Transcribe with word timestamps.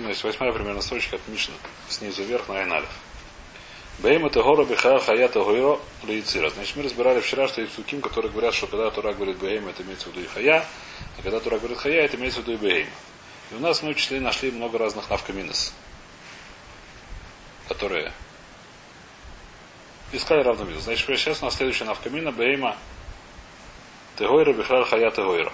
значит, 0.00 0.24
восьмая 0.24 0.52
примерно 0.52 0.82
строчка 0.82 1.16
от 1.16 1.28
Мишна, 1.28 1.54
снизу 1.88 2.22
вверх 2.22 2.48
на 2.48 2.60
Айналев. 2.60 2.88
Бейм 3.98 4.26
это 4.26 4.42
гора 4.42 4.64
биха 4.64 4.98
хаята 4.98 5.42
гойро 5.42 5.80
лейцира. 6.02 6.50
Значит, 6.50 6.76
мы 6.76 6.82
разбирали 6.82 7.20
вчера, 7.20 7.48
что 7.48 7.62
есть 7.62 7.74
суким, 7.74 8.02
которые 8.02 8.30
говорят, 8.30 8.52
что 8.52 8.66
когда 8.66 8.90
Тура 8.90 9.14
говорит 9.14 9.38
бейм, 9.38 9.68
это 9.68 9.82
имеется 9.82 10.10
в 10.10 10.12
виду 10.12 10.20
и 10.20 10.26
хая, 10.26 10.66
а 11.18 11.22
когда 11.22 11.40
Тура 11.40 11.58
говорит 11.58 11.78
хая, 11.78 12.04
это 12.04 12.16
имеется 12.16 12.40
в 12.40 12.42
виду 12.42 12.52
и 12.52 12.56
бейм. 12.56 12.88
И 13.50 13.54
у 13.54 13.58
нас 13.58 13.82
мы 13.82 13.90
учили, 13.90 14.18
нашли 14.18 14.50
много 14.50 14.76
разных 14.76 15.08
навкаминос, 15.08 15.72
которые 17.68 18.12
искали 20.12 20.42
равноминус. 20.42 20.82
Значит, 20.82 21.06
сейчас 21.06 21.40
у 21.40 21.46
нас 21.46 21.56
следующая 21.56 21.84
навкамина 21.84 22.32
бейма 22.32 22.76
тегойра 24.18 24.52
бихрар 24.52 24.84
хая 24.84 25.10
тегойра. 25.10 25.52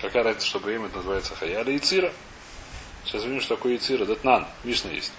Какая 0.00 0.22
разница, 0.22 0.46
что 0.46 0.60
бейм 0.60 0.84
это 0.84 0.98
называется 0.98 1.34
хая 1.34 1.62
или 1.62 1.72
яцира? 1.72 2.12
Сейчас 3.06 3.22
увидим, 3.22 3.40
что 3.40 3.56
такое 3.56 3.74
яцира. 3.74 4.04
Датнан. 4.04 4.46
Мишна 4.64 4.90
есть. 4.90 5.12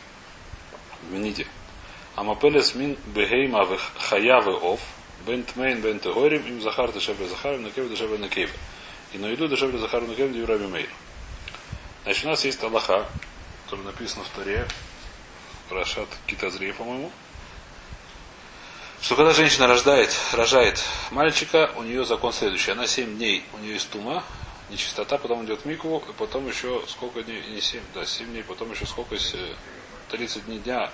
В 1.03 1.13
Миниде. 1.13 1.47
Амапелес 2.15 2.75
мин 2.75 2.97
бегейма 3.05 3.65
хаявы 3.99 4.53
ов, 4.55 4.81
бен 5.25 5.43
тмейн 5.43 5.81
бен 5.81 5.99
тегорим, 5.99 6.45
им 6.47 6.61
захар 6.61 6.91
дешевле 6.91 7.27
захарим, 7.27 7.63
накев 7.63 7.89
дешевле 7.89 8.17
накев. 8.17 8.51
И 9.13 9.17
на 9.17 9.27
еду 9.27 9.47
дешевле 9.47 9.77
захарим 9.77 10.07
накев 10.07 10.31
дюраби 10.33 10.65
мейр. 10.65 10.89
Значит, 12.03 12.25
у 12.25 12.29
нас 12.29 12.43
есть 12.43 12.63
Аллаха, 12.63 13.07
который 13.65 13.85
написано 13.85 14.23
в 14.23 14.29
Таре, 14.29 14.67
Рашат 15.69 16.07
Китазрия, 16.25 16.73
по-моему, 16.73 17.11
что 19.01 19.15
когда 19.15 19.31
женщина 19.33 19.67
рождает, 19.67 20.15
рожает 20.33 20.83
мальчика, 21.11 21.71
у 21.75 21.83
нее 21.83 22.03
закон 22.03 22.33
следующий. 22.33 22.71
Она 22.71 22.87
7 22.87 23.17
дней, 23.17 23.43
у 23.53 23.59
нее 23.59 23.73
есть 23.73 23.89
тума, 23.91 24.23
нечистота, 24.69 25.17
потом 25.17 25.45
идет 25.45 25.65
мику, 25.65 26.03
и 26.09 26.13
потом 26.13 26.47
еще 26.47 26.83
сколько 26.87 27.23
дней, 27.23 27.43
не 27.47 27.61
7, 27.61 27.81
да, 27.93 28.05
7 28.05 28.27
дней, 28.27 28.43
потом 28.43 28.71
еще 28.71 28.85
сколько, 28.85 29.15
30 30.09 30.45
дней 30.45 30.59
дня 30.59 30.91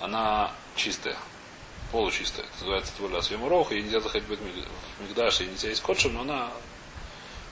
она 0.00 0.52
чистая, 0.74 1.16
получистая. 1.92 2.46
Это 2.46 2.60
называется 2.60 2.92
тволя 2.96 3.22
свемурох, 3.22 3.72
и 3.72 3.82
нельзя 3.82 4.00
заходить 4.00 4.28
в 4.28 5.02
Мигдаш, 5.02 5.40
и 5.40 5.46
нельзя 5.46 5.68
есть 5.68 5.82
котшем, 5.82 6.14
но 6.14 6.22
она 6.22 6.50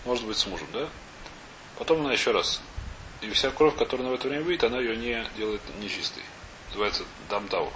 может 0.05 0.27
быть 0.27 0.37
с 0.37 0.47
мужем, 0.47 0.69
да? 0.73 0.89
Потом 1.79 2.01
она 2.01 2.13
еще 2.13 2.31
раз. 2.31 2.61
И 3.21 3.31
вся 3.31 3.51
кровь, 3.51 3.77
которая 3.77 4.09
в 4.09 4.15
это 4.15 4.29
время 4.29 4.45
выйдет, 4.45 4.65
она 4.65 4.79
ее 4.79 4.97
не 4.97 5.27
делает 5.37 5.63
нечистой. 5.81 6.23
Называется 6.69 7.05
дамтаур. 7.31 7.73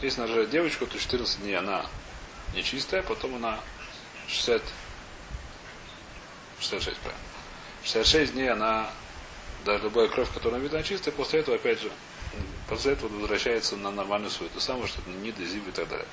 Если 0.00 0.20
рожает 0.20 0.50
девочку, 0.50 0.86
то 0.86 0.96
14 0.96 1.40
дней 1.40 1.56
она 1.56 1.84
нечистая, 2.54 3.02
потом 3.02 3.34
она 3.34 3.58
60, 4.28 4.62
66, 6.60 6.96
правильно. 6.98 7.24
66 7.84 8.32
дней 8.32 8.50
она, 8.50 8.90
да, 9.64 9.76
любая 9.78 10.08
кровь, 10.08 10.32
которая 10.32 10.60
видна 10.60 10.82
чистая, 10.82 11.12
после 11.12 11.40
этого, 11.40 11.56
опять 11.56 11.80
же, 11.80 11.90
После 12.68 12.92
этого 12.92 13.08
возвращается 13.08 13.76
на 13.76 13.90
нормальную 13.90 14.30
свою. 14.30 14.50
То 14.50 14.60
самое, 14.60 14.86
что 14.86 15.00
не 15.08 15.32
дезив 15.32 15.66
и 15.66 15.70
так 15.70 15.88
далее. 15.88 16.06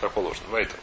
Как 0.00 0.12
положено. 0.12 0.48
Вайтер. 0.50 0.78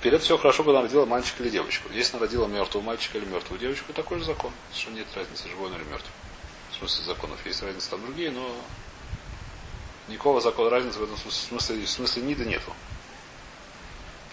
Перед 0.00 0.22
все 0.22 0.38
хорошо, 0.38 0.62
когда 0.62 0.78
она 0.78 0.88
родила 0.88 1.06
мальчика 1.06 1.42
или 1.42 1.50
девочку. 1.50 1.88
Если 1.92 2.16
она 2.16 2.26
родила 2.26 2.46
мертвого 2.46 2.82
мальчика 2.82 3.18
или 3.18 3.24
мертвую 3.24 3.58
девочку, 3.58 3.92
такой 3.92 4.18
же 4.18 4.24
закон. 4.24 4.52
Что 4.74 4.90
нет 4.90 5.06
разницы, 5.14 5.48
живой 5.48 5.68
он 5.68 5.76
или 5.76 5.84
мертвый. 5.84 6.12
В 6.70 6.76
смысле 6.76 7.04
законов 7.04 7.44
есть 7.44 7.62
разница 7.62 7.90
там 7.90 8.04
другие, 8.04 8.30
но 8.30 8.54
никакого 10.08 10.40
закона 10.40 10.70
разницы 10.70 10.98
в 10.98 11.04
этом 11.04 11.16
смысле, 11.18 11.84
в 11.84 11.88
смысле 11.88 12.22
нида 12.22 12.44
нету. 12.44 12.72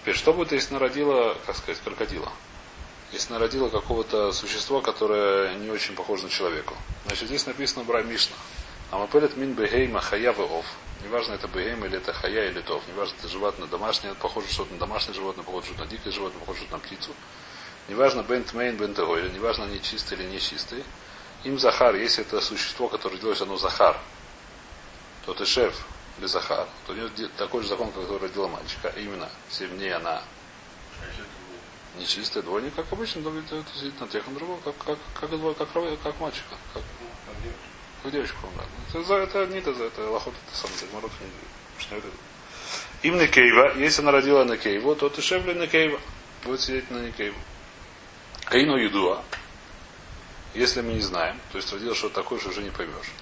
Теперь, 0.00 0.14
что 0.14 0.32
будет, 0.32 0.52
если 0.52 0.70
она 0.70 0.78
родила, 0.78 1.36
как 1.46 1.56
сказать, 1.56 1.80
крокодила? 1.82 2.32
Если 3.12 3.32
она 3.32 3.40
родила 3.40 3.68
какого-то 3.68 4.32
существа, 4.32 4.80
которое 4.80 5.54
не 5.56 5.70
очень 5.70 5.94
похоже 5.94 6.24
на 6.24 6.30
человека. 6.30 6.74
Значит, 7.06 7.28
здесь 7.28 7.46
написано 7.46 7.84
Бра 7.84 8.02
Мишна. 8.02 8.36
Амапелет 8.90 9.36
мин 9.36 9.54
бегейма 9.54 10.00
хаява 10.00 10.42
ов. 10.42 10.66
Неважно, 11.02 11.34
это 11.34 11.48
бегейма 11.48 11.86
или 11.86 11.96
это 11.96 12.12
хая 12.12 12.50
или 12.50 12.60
тов. 12.60 12.82
Неважно, 12.88 13.14
это 13.18 13.28
животное 13.28 13.66
домашнее, 13.68 14.14
похоже 14.14 14.48
что-то 14.48 14.72
на 14.74 14.78
домашнее 14.78 15.14
животное, 15.14 15.44
похоже 15.44 15.72
на 15.78 15.86
дикое 15.86 16.12
животное, 16.12 16.40
похоже 16.40 16.66
на 16.70 16.78
птицу. 16.78 17.10
Неважно, 17.88 18.22
бент 18.22 18.52
мейн, 18.52 18.76
бент 18.76 18.98
или 18.98 19.30
неважно, 19.30 19.64
они 19.64 19.82
чистые 19.82 20.20
или 20.20 20.28
не 20.28 20.38
чистые. 20.38 20.84
Им 21.44 21.58
захар, 21.58 21.94
если 21.96 22.22
это 22.22 22.40
существо, 22.40 22.88
которое 22.88 23.16
родилось, 23.16 23.40
оно 23.40 23.56
захар, 23.56 23.98
то 25.24 25.34
ты 25.34 25.46
шеф 25.46 25.74
или 26.18 26.26
захар, 26.26 26.68
то 26.86 26.92
у 26.92 26.96
него 26.96 27.08
такой 27.36 27.62
же 27.62 27.68
закон, 27.68 27.90
который 27.92 28.18
родила 28.18 28.46
мальчика. 28.46 28.92
А 28.94 28.98
именно, 29.00 29.28
7 29.50 29.76
дней 29.78 29.94
она 29.94 30.22
нечистая, 31.98 32.42
двойник, 32.42 32.74
как 32.74 32.92
обычно, 32.92 33.20
это 33.20 33.64
сидит 33.74 34.00
на 34.00 34.08
тех, 34.08 34.26
на 34.26 34.34
другого, 34.34 34.60
как, 34.60 34.76
как, 34.78 34.98
как, 35.14 35.30
как, 35.30 35.72
как, 35.72 36.02
как 36.02 36.20
мальчика. 36.20 36.56
Как, 36.74 36.82
как 38.02 38.12
девочку 38.12 38.38
вам 38.42 38.66
Это, 38.88 39.02
за, 39.02 39.14
это 39.14 39.46
не 39.46 39.58
это, 39.58 39.74
за 39.74 39.84
это 39.84 40.08
лохот, 40.10 40.34
это 40.46 40.56
сам 40.56 40.70
Гмарот 40.90 41.10
не 41.20 41.96
это. 41.96 42.06
Им 43.02 43.18
Некейва, 43.18 43.76
если 43.78 44.02
она 44.02 44.12
родила 44.12 44.44
Некейву, 44.44 44.94
то 44.94 45.08
ты 45.08 45.22
шевли 45.22 45.54
Некейва. 45.54 46.00
Будет 46.44 46.60
сидеть 46.60 46.90
на 46.90 46.98
Некейву. 46.98 47.38
Каину 48.44 48.76
Юдуа. 48.76 49.22
Если 50.54 50.80
мы 50.80 50.94
не 50.94 51.00
знаем, 51.00 51.38
то 51.52 51.58
есть 51.58 51.72
родила 51.72 51.94
что-то 51.94 52.16
такое, 52.16 52.40
что 52.40 52.50
уже 52.50 52.62
не 52.62 52.70
поймешь. 52.70 53.12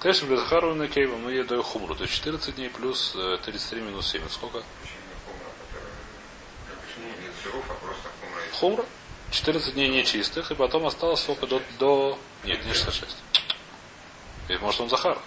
Теша 0.00 0.26
Близахару 0.26 0.74
Некейва, 0.74 1.16
мы 1.16 1.42
даю 1.44 1.62
хумру. 1.62 1.94
То 1.94 2.02
есть 2.02 2.14
14 2.14 2.56
дней 2.56 2.68
плюс 2.68 3.16
33 3.44 3.80
э, 3.80 3.84
минус 3.84 4.10
7. 4.10 4.22
Сколько? 4.28 4.62
Хумра. 8.52 8.84
14 9.30 9.74
дней 9.74 9.88
нечистых, 9.88 10.50
и 10.52 10.54
потом 10.54 10.86
осталось 10.86 11.20
сколько 11.20 11.46
до, 11.46 11.60
до... 11.78 12.18
Нет, 12.44 12.64
не 12.64 12.72
66. 12.72 13.16
Или 14.48 14.58
может 14.58 14.80
он 14.80 14.88
Захар. 14.88 15.18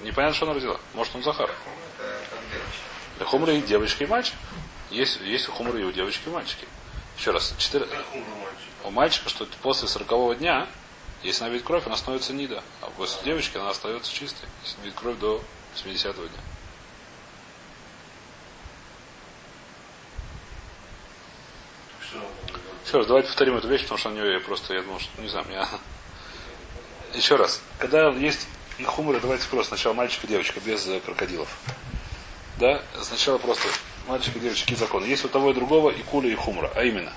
Непонятно, 0.00 0.36
что 0.36 0.46
она 0.46 0.54
родила. 0.54 0.78
Может 0.94 1.16
он 1.16 1.22
Захар. 1.24 1.50
Для 3.16 3.26
хумры 3.26 3.58
и 3.58 3.62
девочка, 3.62 4.04
и 4.04 4.06
мальчик. 4.06 4.34
Есть, 4.90 5.20
есть 5.20 5.48
у 5.48 5.52
хумры 5.52 5.80
и 5.80 5.84
у 5.84 5.90
девочки, 5.90 6.28
и 6.28 6.30
мальчики. 6.30 6.68
Еще 7.18 7.32
раз. 7.32 7.52
Четыре... 7.58 7.88
У 8.84 8.90
мальчика, 8.90 9.28
что 9.28 9.44
после 9.60 9.88
сорокового 9.88 10.36
дня, 10.36 10.68
если 11.24 11.42
она 11.42 11.52
видит 11.52 11.66
кровь, 11.66 11.84
она 11.86 11.96
становится 11.96 12.32
нида. 12.32 12.62
А 12.80 12.90
после 12.90 13.24
девочки 13.24 13.56
она 13.56 13.70
остается 13.70 14.12
чистой. 14.12 14.48
Если 14.64 14.80
видит 14.82 14.96
кровь 14.96 15.18
до 15.18 15.42
70-го 15.74 16.26
дня. 16.26 16.40
Еще 22.88 22.96
раз, 22.96 23.06
давайте 23.06 23.28
повторим 23.28 23.54
эту 23.54 23.68
вещь, 23.68 23.82
потому 23.82 23.98
что 23.98 24.08
на 24.08 24.14
нее 24.14 24.32
я 24.32 24.40
просто, 24.40 24.72
я 24.72 24.80
думал, 24.80 24.98
что, 24.98 25.20
не 25.20 25.28
знаю, 25.28 25.44
меня... 25.46 25.68
Еще 27.14 27.36
раз. 27.36 27.60
Когда 27.78 28.08
есть 28.08 28.48
хумры, 28.82 29.20
давайте 29.20 29.46
просто 29.48 29.76
сначала 29.76 29.92
мальчик 29.92 30.24
и 30.24 30.26
девочка, 30.26 30.58
без 30.60 30.86
э, 30.86 30.98
крокодилов. 31.00 31.54
Да? 32.58 32.80
Сначала 33.02 33.36
просто 33.36 33.68
мальчик 34.06 34.34
и 34.36 34.40
девочка, 34.40 34.62
какие 34.62 34.78
законы. 34.78 35.04
Есть 35.04 35.22
у 35.26 35.28
того 35.28 35.50
и 35.50 35.54
другого 35.54 35.90
и 35.90 36.02
куля, 36.02 36.30
и 36.30 36.34
хумра. 36.34 36.72
А 36.74 36.82
именно, 36.82 37.12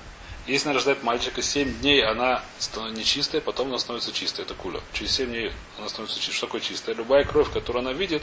если 0.46 0.68
она 0.68 0.74
рождает 0.74 1.02
мальчика 1.02 1.40
7 1.40 1.78
дней, 1.80 2.04
она 2.04 2.42
нечистая, 2.90 3.40
потом 3.40 3.68
она 3.68 3.78
становится 3.78 4.12
чистой. 4.12 4.42
Это 4.42 4.52
куля. 4.52 4.80
Через 4.92 5.12
7 5.12 5.26
дней 5.26 5.52
она 5.78 5.88
становится 5.88 6.20
чистой. 6.20 6.34
Что 6.34 6.46
такое 6.48 6.60
чистая? 6.60 6.94
Любая 6.96 7.24
кровь, 7.24 7.50
которую 7.50 7.80
она 7.80 7.94
видит, 7.94 8.22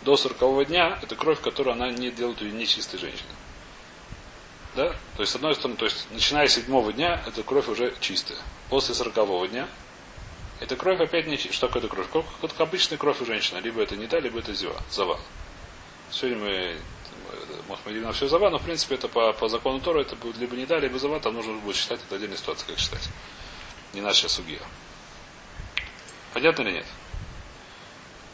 до 0.00 0.16
40 0.16 0.68
дня, 0.68 0.98
это 1.02 1.14
кровь, 1.14 1.42
которую 1.42 1.74
она 1.74 1.90
не 1.90 2.10
делает 2.10 2.40
ее 2.40 2.52
нечистой 2.52 2.98
женщиной. 2.98 3.34
Да? 4.80 4.96
То 5.16 5.20
есть, 5.20 5.32
с 5.32 5.34
одной 5.34 5.54
стороны, 5.54 5.76
то 5.76 5.84
есть, 5.84 6.06
начиная 6.10 6.48
с 6.48 6.54
седьмого 6.54 6.90
дня, 6.90 7.22
эта 7.26 7.42
кровь 7.42 7.68
уже 7.68 7.92
чистая. 8.00 8.38
После 8.70 8.94
сорокового 8.94 9.46
дня, 9.46 9.68
эта 10.58 10.74
кровь 10.74 10.98
опять 11.00 11.26
не... 11.26 11.36
Что 11.36 11.66
такое 11.66 11.82
эта 11.82 11.94
кровь? 11.94 12.06
Как, 12.10 12.24
как 12.40 12.58
обычная 12.60 12.96
кровь 12.96 13.20
у 13.20 13.26
женщины. 13.26 13.58
Либо 13.58 13.82
это 13.82 13.94
не 13.96 14.06
да, 14.06 14.18
либо 14.20 14.38
это 14.38 14.54
зива, 14.54 14.80
зава. 14.90 15.20
Сегодня 16.10 16.38
мы 16.38 16.76
Махмадим 17.68 18.04
на 18.04 18.12
все 18.12 18.26
зава, 18.26 18.48
но 18.48 18.58
в 18.58 18.62
принципе 18.62 18.94
это 18.94 19.08
по, 19.08 19.34
по 19.34 19.48
закону 19.48 19.80
Тора 19.80 20.00
это 20.00 20.16
будет 20.16 20.38
либо 20.38 20.56
не 20.56 20.64
да, 20.64 20.78
либо 20.78 20.98
зава, 20.98 21.20
там 21.20 21.34
нужно 21.34 21.52
будет 21.58 21.76
считать, 21.76 22.00
это 22.06 22.16
отдельная 22.16 22.38
ситуация, 22.38 22.66
как 22.66 22.78
считать. 22.78 23.06
Не 23.92 24.00
наша 24.00 24.30
сугия. 24.30 24.62
Понятно 26.32 26.62
или 26.62 26.72
нет? 26.72 26.86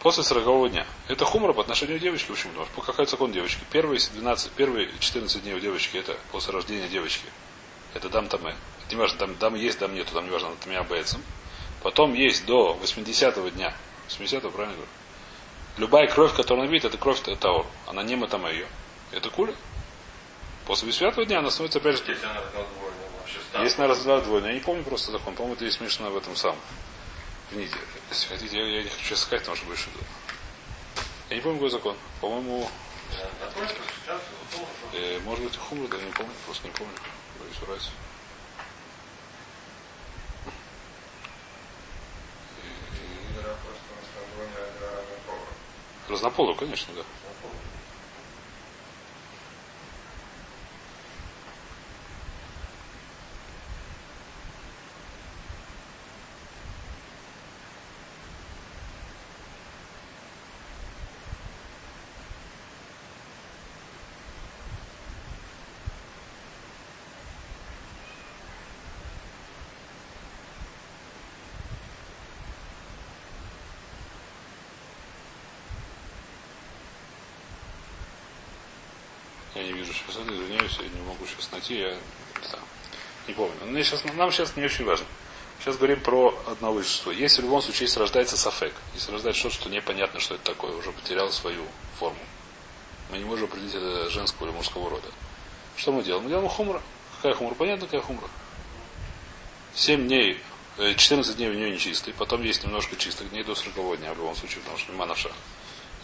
После 0.07 0.23
40 0.23 0.71
дня. 0.71 0.87
Это 1.09 1.25
хумра 1.25 1.53
по 1.53 1.63
отношению 1.63 1.99
к 1.99 2.01
девочке. 2.01 2.29
Почему? 2.33 2.53
Потому 2.53 2.69
что 2.71 2.81
какой 2.83 3.07
закон 3.09 3.33
девочки? 3.33 3.59
Первые 3.73 3.99
12, 3.99 4.53
первые 4.53 4.89
14 5.01 5.43
дней 5.43 5.55
у 5.55 5.59
девочки 5.59 5.97
это 5.97 6.17
после 6.31 6.53
рождения 6.53 6.87
девочки. 6.87 7.25
Это 7.93 8.09
дам 8.09 8.29
таме. 8.29 8.55
Не 8.89 8.95
важно, 8.95 9.19
там, 9.19 9.35
там 9.35 9.57
есть, 9.57 9.81
дам 9.81 9.97
нету, 9.97 10.15
там 10.15 10.27
не 10.27 10.31
важно, 10.31 10.51
там 10.63 10.73
я 10.73 10.85
боецам. 10.85 11.21
Потом 11.83 12.15
есть 12.15 12.47
до 12.47 12.79
80-го 12.81 13.49
дня. 13.49 13.75
80-го, 14.09 14.51
правильно 14.51 14.77
говорю? 14.77 14.91
Любая 15.77 16.07
кровь, 16.07 16.37
которую 16.37 16.67
он 16.67 16.71
видит, 16.71 16.85
это 16.85 16.99
кровь 16.99 17.21
Таор. 17.41 17.67
Она 17.89 18.05
не 18.05 18.15
матама 18.15 18.49
ее. 18.53 18.69
Это 19.11 19.29
куля. 19.29 19.57
После 20.67 20.89
80-го 20.89 21.25
дня 21.25 21.41
она 21.41 21.51
становится 21.51 21.81
опять 21.81 21.97
же... 21.97 22.05
Если 23.61 23.83
она 23.83 23.93
она 23.93 24.15
раздвоена, 24.15 24.47
я 24.47 24.53
не 24.53 24.61
помню 24.61 24.85
просто 24.85 25.11
закон. 25.11 25.35
По-моему, 25.35 25.57
это 25.57 25.65
есть 25.65 25.79
смешно 25.79 26.11
в 26.11 26.17
этом 26.17 26.37
самом 26.37 26.61
книги. 27.51 27.75
Если 28.11 28.29
хотите, 28.29 28.59
я, 28.59 28.67
я 28.67 28.83
не 28.83 28.89
хочу 28.89 29.17
сказать, 29.17 29.41
потому 29.41 29.57
что 29.57 29.67
больше 29.67 29.91
думаю. 29.91 30.07
Я 31.31 31.37
не 31.37 31.43
помню, 31.43 31.59
какой 31.59 31.71
закон. 31.71 31.97
По-моему... 32.21 32.69
Э, 34.93 35.19
может 35.21 35.45
быть, 35.45 35.57
хумра, 35.57 35.89
да, 35.89 35.97
я 35.97 36.05
не 36.05 36.13
помню, 36.13 36.33
просто 36.45 36.67
не 36.67 36.73
помню. 36.75 36.95
Боюсь 37.39 37.59
врать. 37.61 37.91
Разнополую, 46.09 46.55
конечно, 46.57 46.95
да. 46.95 47.03
Сейчас 81.27 81.53
найти, 81.53 81.79
я 81.79 81.97
да, 82.53 82.59
не 83.29 83.35
помню. 83.35 83.55
Но 83.65 83.83
сейчас, 83.83 84.05
нам 84.05 84.33
сейчас 84.33 84.57
не 84.57 84.65
очень 84.65 84.85
важно. 84.85 85.07
Сейчас 85.61 85.77
говорим 85.77 86.01
про 86.01 86.39
одно 86.47 86.73
высшество. 86.73 87.11
Если 87.11 87.41
в 87.41 87.45
любом 87.45 87.63
случае, 87.63 87.87
если 87.87 87.99
рождается 87.99 88.37
сафек, 88.37 88.75
если 88.95 89.11
рождается 89.11 89.41
что-то, 89.41 89.55
что 89.55 89.71
непонятно, 89.71 90.21
что 90.21 90.35
это 90.35 90.45
такое, 90.45 90.73
уже 90.77 90.93
потерял 90.93 91.31
свою 91.33 91.63
форму. 91.99 92.19
Мы 93.11 93.19
не 93.19 93.25
можем 93.25 93.47
определить 93.47 93.75
это 93.75 94.11
женского 94.11 94.47
или 94.47 94.55
мужского 94.55 94.91
рода. 94.91 95.09
Что 95.77 95.93
мы 95.93 96.03
делаем? 96.03 96.25
Мы 96.25 96.31
делаем 96.31 96.49
хумра. 96.49 96.83
Какая 97.17 97.35
хумра? 97.35 97.55
Понятно, 97.55 97.87
какая 97.87 98.03
хумра. 98.03 98.29
7 99.75 100.07
дней, 100.07 100.41
14 100.79 101.37
дней 101.37 101.49
у 101.49 101.55
нее 101.55 101.71
нечистый, 101.71 102.13
потом 102.15 102.43
есть 102.43 102.65
немножко 102.65 102.97
чистых 102.97 103.31
дней 103.31 103.45
до 103.45 103.55
40 103.55 103.99
дня 103.99 104.13
в 104.13 104.19
любом 104.19 104.37
случае, 104.37 104.61
потому 104.61 104.79
что 104.79 104.93
нема 104.93 105.07
навша. 105.07 105.31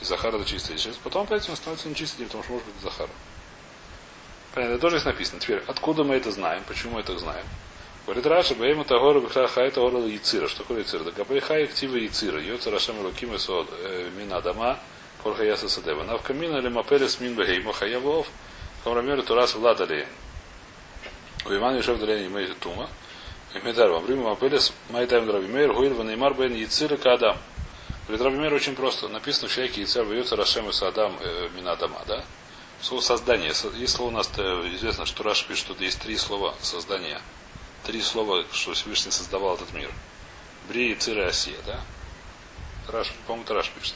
И 0.00 0.04
Захар 0.04 0.34
это 0.34 0.44
чистый. 0.44 0.76
Потом 1.04 1.24
опять 1.24 1.48
он 1.48 1.56
становится 1.56 1.88
нечистым, 1.88 2.26
потому 2.26 2.42
что 2.42 2.52
может 2.52 2.66
быть 2.68 2.82
Захар. 2.82 3.08
Понятно, 4.54 4.74
это 4.74 4.82
тоже 4.82 4.98
здесь 4.98 5.06
написано. 5.06 5.40
Теперь, 5.40 5.62
откуда 5.66 6.04
мы 6.04 6.16
это 6.16 6.30
знаем? 6.30 6.62
Почему 6.68 6.94
мы 6.94 7.00
это 7.00 7.18
знаем? 7.18 7.46
Говорит 8.04 8.26
Раша, 8.26 8.54
Баема 8.54 8.84
Тагора 8.84 9.20
Бихра 9.20 9.46
Хай 9.46 9.70
Тагора 9.70 10.00
Яцира. 10.00 10.48
Что 10.48 10.58
такое 10.58 10.80
Яцира? 10.80 11.04
Да 11.04 11.12
Габай 11.12 11.40
Хай 11.40 11.64
Актива 11.64 11.96
Яцира. 11.96 12.40
Йоца 12.40 12.70
Рашам 12.70 13.00
Луким 13.00 13.34
Эсод 13.36 13.68
Мина 14.16 14.42
Дама 14.42 14.78
Корха 15.22 15.44
Яса 15.44 15.68
Садева. 15.68 16.02
Навкамина 16.02 16.58
Лемапелес 16.58 17.20
Мин 17.20 17.34
Бахейма 17.34 17.72
Хаявов. 17.72 18.26
Камрамер 18.84 19.22
Турас 19.22 19.54
Владали. 19.54 20.06
У 21.46 21.50
Иман 21.50 21.76
Юшев 21.76 21.98
Далени 22.00 22.28
Мейт 22.28 22.58
Тума. 22.58 22.90
Медар 23.62 23.90
Вамрим 23.90 24.22
Мапелес 24.22 24.72
Майтайм 24.90 25.26
Драбимейр 25.26 25.72
Гуиль 25.72 25.94
Ванеймар 25.94 26.34
Бен 26.34 26.54
Яцира 26.54 26.96
Кадам. 26.96 27.38
Говорит 28.08 28.26
Рабимейр 28.26 28.52
очень 28.52 28.74
просто. 28.74 29.08
Написано 29.08 29.48
в 29.48 29.52
человеке 29.52 29.82
Яцир 29.82 30.04
Йоца 30.12 30.34
Рашам 30.34 30.68
Эсадам 30.68 31.16
Мина 31.54 31.76
Дама. 31.76 32.02
Да? 32.08 32.24
Слово 32.82 33.00
создание. 33.00 33.54
Слово 33.54 34.08
у 34.08 34.10
нас 34.10 34.28
известно, 34.28 35.06
что 35.06 35.22
Раш 35.22 35.46
пишет, 35.46 35.66
что 35.66 35.84
есть 35.84 36.00
три 36.00 36.16
слова 36.16 36.56
создания. 36.60 37.22
Три 37.84 38.02
слова, 38.02 38.44
что 38.50 38.74
Всевышний 38.74 39.12
создавал 39.12 39.54
этот 39.54 39.72
мир. 39.72 39.90
Бри, 40.68 40.94
Цира, 40.96 41.28
Осия, 41.28 41.56
да? 41.64 41.80
Раш, 42.88 43.12
по-моему, 43.26 43.44
это 43.44 43.54
Раш 43.54 43.70
пишет. 43.70 43.94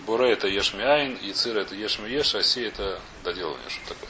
Буре 0.00 0.32
это 0.32 0.48
Ешмиайн, 0.48 1.14
и 1.16 1.32
Цира 1.32 1.60
это 1.60 1.74
Ешми 1.74 2.10
Еш, 2.10 2.34
Осия 2.34 2.68
это 2.68 3.00
доделывание, 3.22 3.68
что 3.68 3.88
такое. 3.88 4.08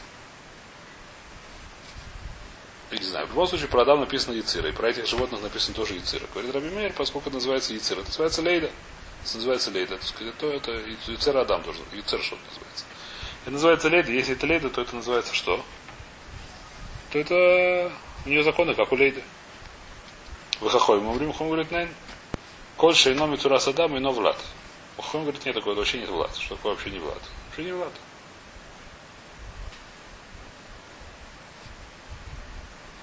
Я 2.93 2.99
не 2.99 3.05
знаю. 3.05 3.27
В 3.27 3.31
любом 3.31 3.49
случае, 3.49 3.69
про 3.69 3.83
Адам 3.83 4.01
написано 4.01 4.35
Яцира, 4.35 4.69
и 4.69 4.73
про 4.73 4.89
этих 4.91 5.07
животных 5.07 5.43
написано 5.43 5.75
тоже 5.75 5.95
Яцира. 5.95 6.27
Говорит 6.33 6.55
Раби 6.55 6.71
Мейер, 6.71 6.93
поскольку 6.93 7.29
это 7.29 7.37
называется 7.37 7.75
Яцира. 7.75 8.01
Это 8.01 8.09
называется 8.09 8.43
Лейда. 8.43 8.71
Это 9.25 9.37
называется 9.37 9.71
Лейда. 9.71 9.95
Это, 9.97 10.07
сказать, 10.07 10.39
то 10.39 10.51
это 10.51 10.73
Яцира 11.09 11.41
Адам 11.41 11.63
тоже. 11.65 11.81
Яцир 11.93 12.23
что-то 12.23 12.43
называется. 12.49 12.85
Это 13.43 13.51
называется 13.51 13.89
лейда. 13.89 14.13
Если 14.13 14.35
это 14.35 14.47
лейда, 14.47 14.71
то 14.71 14.83
это 14.83 14.95
называется 14.95 15.35
что? 15.35 15.65
То 17.11 17.19
это 17.19 17.93
у 18.25 18.29
нее 18.29 18.45
законы, 18.45 18.75
как 18.75 18.93
у 18.93 18.97
лейды. 18.97 19.23
Выхохой. 20.61 21.01
Мы 21.01 21.11
говорим, 21.11 21.33
Хом 21.33 21.49
говорит, 21.49 21.71
найн. 21.73 21.89
Коль 22.77 22.95
шейно 22.95 23.27
митура 23.27 23.59
садам 23.59 23.97
и 23.97 24.01
но 24.01 24.13
влад. 24.13 24.39
Хом 24.97 25.23
говорит, 25.23 25.45
нет, 25.45 25.57
такое 25.57 25.75
вообще 25.75 25.99
нет 25.99 26.09
влад. 26.09 26.35
Что 26.37 26.55
такое 26.55 26.73
вообще 26.73 26.91
не 26.91 27.01
влад? 27.01 27.21
Вообще 27.49 27.65
не 27.65 27.73
влад. 27.73 27.93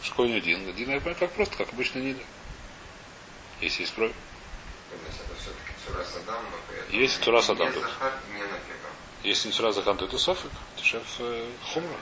Что 0.01 0.23
у 0.23 0.25
нее 0.25 0.37
один? 0.37 0.67
Один, 0.69 0.89
я 0.89 0.99
понимаю, 1.01 1.17
как 1.19 1.31
просто, 1.33 1.57
как 1.57 1.73
обычно 1.73 1.99
нида. 1.99 2.23
Если 3.59 3.81
есть 3.81 3.93
кровь. 3.93 4.13
Есть 6.91 7.21
Тура 7.21 7.41
Садам. 7.41 7.67
Если 7.67 7.83
не 7.83 7.89
сразу 9.51 9.79
захан, 9.79 9.97
то 9.97 10.05
это 10.05 10.17
софик. 10.17 10.51
Это 10.75 10.85
шеф 10.85 11.03
э, 11.19 11.49
хумра. 11.73 11.97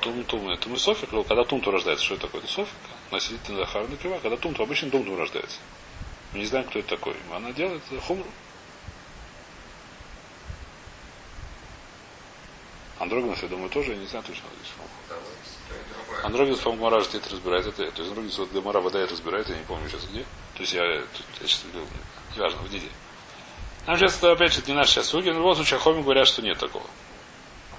Тум 0.00 0.24
тум. 0.24 0.48
Это 0.50 0.68
мы 0.68 0.78
софик. 0.78 1.10
Когда 1.10 1.44
тумту 1.44 1.70
рождается, 1.70 2.04
что 2.04 2.14
это 2.14 2.26
такое? 2.26 2.42
Это 2.42 2.50
софик. 2.50 2.74
Она 3.10 3.20
сидит 3.20 3.48
на 3.48 3.56
захар 3.56 3.88
на 3.88 3.96
крива. 3.96 4.18
Когда 4.20 4.36
тумту, 4.36 4.62
обычно 4.62 4.90
тумту 4.90 5.16
рождается. 5.16 5.58
Мы 6.32 6.40
не 6.40 6.46
знаем, 6.46 6.66
кто 6.66 6.78
это 6.78 6.88
такой. 6.88 7.16
Она 7.32 7.52
делает 7.52 7.82
хумру. 8.06 8.26
Андрогинус, 12.98 13.42
я 13.42 13.48
думаю, 13.48 13.70
тоже, 13.70 13.92
я 13.92 13.96
не 13.96 14.06
знаю 14.06 14.24
точно 14.24 14.44
здесь. 14.60 14.72
Андрогинус, 16.24 16.58
по-моему, 16.60 16.88
Гмара 16.88 17.04
где-то 17.04 17.30
разбирает 17.30 17.66
это. 17.66 17.76
То 17.76 18.02
есть 18.02 18.08
Андрогинус, 18.10 18.38
вот 18.38 18.50
Гмара 18.50 18.80
вода 18.80 19.06
разбирает, 19.06 19.48
я 19.48 19.56
не 19.56 19.64
помню 19.64 19.88
сейчас 19.88 20.04
где. 20.06 20.22
То 20.54 20.60
есть 20.60 20.72
я, 20.72 20.84
я 20.84 21.02
сейчас 21.40 21.64
видел, 21.64 21.86
неважно, 22.34 22.60
в 22.62 22.68
Диде. 22.68 22.88
Нам 23.88 23.96
сейчас, 23.96 24.22
опять 24.22 24.52
же, 24.52 24.60
не 24.66 24.74
наш 24.74 24.90
сейчас 24.90 25.06
суги, 25.06 25.30
но 25.30 25.36
в 25.36 25.38
любом 25.38 25.54
случае, 25.54 25.80
Хомим 25.80 26.02
говорят, 26.02 26.28
что 26.28 26.42
нет 26.42 26.58
такого. 26.58 26.84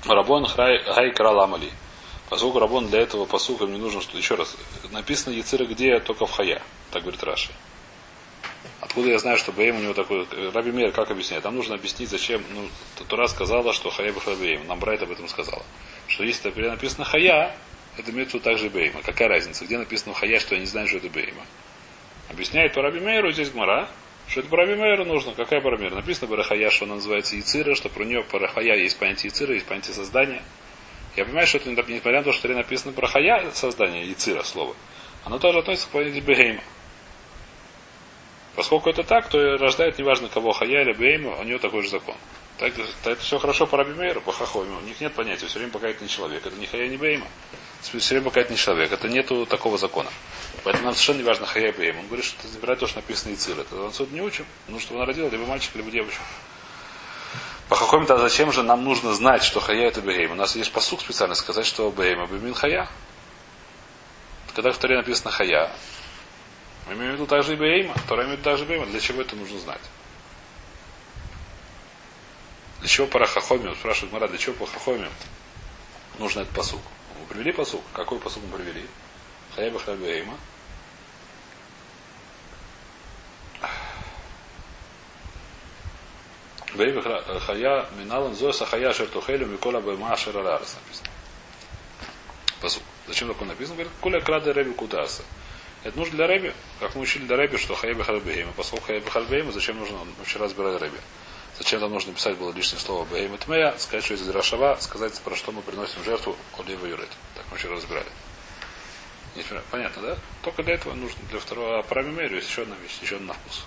Рабон 0.08 0.48
хай, 0.48 0.82
хай 0.84 1.12
краламали. 1.12 1.70
Поскольку 2.30 2.58
Рабон 2.58 2.88
для 2.88 3.02
этого 3.02 3.26
посука 3.26 3.68
мне 3.68 3.78
нужно, 3.78 4.02
что 4.02 4.18
еще 4.18 4.34
раз, 4.34 4.58
написано 4.90 5.36
Яцира 5.36 5.66
где 5.66 6.00
только 6.00 6.26
в 6.26 6.32
хая, 6.32 6.64
так 6.90 7.04
говорит 7.04 7.22
Раши. 7.24 7.52
Откуда 8.82 9.10
я 9.10 9.20
знаю, 9.20 9.38
что 9.38 9.52
Бейм 9.52 9.78
у 9.78 9.82
него 9.82 9.94
такой... 9.94 10.28
Раби 10.52 10.72
Мейер 10.72 10.92
как 10.94 11.12
объясняет? 11.12 11.44
Там 11.44 11.56
нужно 11.56 11.76
объяснить, 11.76 12.10
зачем... 12.10 12.44
Ну, 12.56 12.68
Тура 13.08 13.28
сказала, 13.28 13.72
что 13.72 13.92
Хая 13.92 14.12
Бейм. 14.12 14.66
Нам 14.66 14.80
Брайт 14.80 15.04
об 15.04 15.12
этом 15.12 15.28
сказала. 15.28 15.64
Что 16.08 16.24
если 16.24 16.50
написано 16.50 17.06
Хая, 17.06 17.56
это 17.98 18.10
имеется 18.10 18.32
в 18.32 18.40
виду 18.40 18.46
также 18.46 18.72
Бейма. 18.72 19.04
Какая 19.04 19.28
разница? 19.28 19.64
Где 19.64 19.78
написано 19.78 20.16
Хая, 20.16 20.40
что 20.40 20.56
я 20.56 20.62
не 20.62 20.66
знаю, 20.66 20.88
что 20.88 20.98
это 20.98 21.10
Бейма? 21.10 21.46
Объясняет 22.30 22.74
по 22.74 22.82
Раби 22.82 23.00
Мейеру, 23.00 23.32
здесь 23.32 23.52
Гмара, 23.52 23.88
что 24.30 24.42
это 24.42 24.50
Барабимейру 24.50 25.06
нужно. 25.06 25.34
Какая 25.34 25.60
Барабимейра? 25.60 25.96
Написано 25.96 26.28
Барахая, 26.28 26.70
что 26.70 26.86
она 26.86 26.96
называется 26.96 27.36
Яцира, 27.36 27.76
что 27.76 27.90
про 27.90 28.04
нее 28.04 28.24
Барахая 28.32 28.78
есть 28.78 28.98
понятие 28.98 29.32
Яцира, 29.32 29.54
есть 29.54 29.66
понятие 29.66 29.94
создания. 29.94 30.44
Я 31.16 31.26
понимаю, 31.26 31.48
что 31.48 31.58
это 31.58 31.70
несмотря 31.70 32.20
на 32.20 32.24
то, 32.24 32.32
что 32.32 32.48
написано 32.50 32.92
Барахая 32.92 33.52
создание 33.52 34.08
Яцира 34.08 34.44
слово, 34.44 34.76
оно 35.26 35.40
тоже 35.40 35.60
относится 35.60 35.90
к 35.90 35.92
понятию 35.92 36.24
Бегейма. 36.24 36.62
Поскольку 38.56 38.90
это 38.90 39.04
так, 39.04 39.30
то 39.30 39.58
рождает 39.58 39.98
неважно 39.98 40.28
кого 40.28 40.52
Хая 40.52 40.82
или 40.82 40.94
Бейма, 40.94 41.38
у 41.40 41.44
него 41.44 41.60
такой 41.60 41.82
же 41.82 41.90
закон. 41.90 42.16
Так, 42.58 42.74
это 42.78 43.16
все 43.22 43.40
хорошо 43.40 43.66
по 43.66 43.78
Рабимейру, 43.78 44.22
по 44.22 44.34
Хахоме. 44.34 44.76
У 44.76 44.82
них 44.82 45.00
нет 45.00 45.14
понятия, 45.14 45.48
все 45.48 45.60
время 45.60 45.72
пока 45.72 45.88
это 45.88 46.04
не 46.04 46.10
человек. 46.10 46.46
Это 46.46 46.58
не 46.58 46.66
Хая, 46.66 46.88
не 46.90 46.98
Бейма. 46.98 47.26
Пока 48.24 48.42
это 48.42 48.52
не 48.52 48.58
человек. 48.58 48.92
Это 48.92 49.08
нету 49.08 49.46
такого 49.46 49.78
закона. 49.78 50.10
Поэтому 50.64 50.86
нам 50.86 50.94
совершенно 50.94 51.18
не 51.18 51.24
важно 51.24 51.46
Хая 51.46 51.72
Бейм. 51.72 52.00
Он 52.00 52.08
говорит, 52.08 52.26
что 52.26 52.42
ты 52.42 52.48
забирай 52.48 52.76
то, 52.76 52.88
что 52.88 52.98
написано 52.98 53.34
Ицир. 53.34 53.58
Это 53.60 53.82
он 53.82 53.94
суд 53.94 54.12
не 54.12 54.22
учим. 54.22 54.46
Ну, 54.68 54.80
чтобы 54.80 55.00
она 55.00 55.08
родила 55.08 55.30
либо 55.30 55.46
мальчик, 55.46 55.76
либо 55.76 55.90
девочку. 55.90 56.22
По 57.70 57.76
какому 57.76 58.06
то 58.06 58.18
зачем 58.18 58.52
же 58.52 58.64
нам 58.64 58.84
нужно 58.84 59.14
знать, 59.14 59.44
что 59.44 59.60
Хая 59.60 59.88
это 59.88 60.02
Бейм? 60.02 60.32
У 60.32 60.36
нас 60.36 60.56
есть 60.56 60.72
посук 60.72 61.02
специально 61.02 61.36
сказать, 61.36 61.66
что 61.66 61.90
Бейм 61.92 62.26
Беймин 62.26 62.54
Хая. 62.54 62.90
Когда 64.54 64.72
в 64.72 64.78
Торе 64.78 64.98
написано 64.98 65.32
Хая, 65.32 65.72
мы 66.88 66.96
имеем 66.96 67.12
в 67.12 67.14
виду 67.16 67.28
также 67.28 67.54
и 67.54 67.56
Бейма. 67.56 67.94
Тора 68.08 68.26
имеет 68.26 68.42
также 68.42 68.66
Бейма. 68.66 68.88
Для 68.88 69.00
чего 69.00 69.22
это 69.22 69.36
нужно 69.36 69.60
знать? 69.60 69.82
Для 72.80 72.90
чего 72.90 73.08
пара 73.08 73.26
Хахомим? 73.28 73.76
Спрашивает 73.76 74.14
Мара, 74.14 74.28
для 74.28 74.38
чего 74.38 74.56
по 74.56 74.66
Хахомим 74.66 75.12
нужно 76.18 76.42
этот 76.42 76.54
посук? 76.56 76.82
Привели 77.30 77.52
посук. 77.52 77.84
Какой 77.94 78.20
посук 78.20 78.44
мы 78.52 78.58
привели? 78.58 78.86
Хая 79.56 79.72
Бейма. 79.96 80.38
Бейби 86.74 87.02
Хая 87.02 87.90
Миналан 87.98 88.36
Зоса 88.36 88.66
Хая 88.66 88.92
Шертухелю 88.94 89.46
Микола 89.46 89.80
Бейма 89.80 90.18
Шерарарас 90.18 90.76
написано. 90.76 91.10
Посук. 92.62 92.84
Зачем 93.08 93.28
такое 93.28 93.48
написано? 93.48 93.76
Говорит, 93.76 93.92
Куля 94.02 94.22
Крады 94.22 94.52
Реби 94.52 94.74
Кудаса. 94.74 95.24
Это 95.84 95.98
нужно 95.98 96.16
для 96.16 96.28
Рэби, 96.28 96.54
как 96.80 96.96
мы 96.96 97.02
учили 97.02 97.26
для 97.26 97.38
Рэби, 97.38 97.58
что 97.58 97.74
Хаяби 97.74 98.02
Харбейма. 98.04 98.52
Поскольку 98.56 98.88
Хаяби 98.88 99.10
Харбейма, 99.10 99.52
зачем 99.52 99.78
нужно, 99.80 99.98
мы 99.98 100.26
вчера 100.26 100.46
разбирали 100.46 100.78
Рэби. 100.78 100.98
Зачем 101.60 101.82
нам 101.82 101.92
нужно 101.92 102.14
писать 102.14 102.38
было 102.38 102.54
лишнее 102.54 102.80
слово 102.80 103.04
Бейма 103.04 103.38
Тмея, 103.38 103.78
сказать, 103.78 104.06
что 104.06 104.14
из 104.14 104.28
Рашава, 104.30 104.78
сказать, 104.80 105.20
про 105.20 105.36
что 105.36 105.52
мы 105.52 105.62
приносим 105.62 106.02
жертву 106.06 106.38
Олева 106.58 106.86
Юрет. 106.86 107.10
Так 107.36 107.46
мы 107.52 107.58
вчера 107.58 107.76
разбирали. 107.76 108.08
Понятно, 109.70 110.02
да? 110.02 110.18
Только 110.42 110.64
для 110.64 110.76
этого 110.76 110.94
нужно, 110.94 111.22
для 111.30 111.40
второго. 111.40 111.80
А 111.80 111.84
про 111.84 112.02
Мимерию 112.02 112.38
есть 112.38 112.50
еще 112.50 112.62
одна 112.62 112.76
вещь, 112.78 112.98
еще 113.02 113.16
один 113.16 113.28
нахмус. 113.28 113.66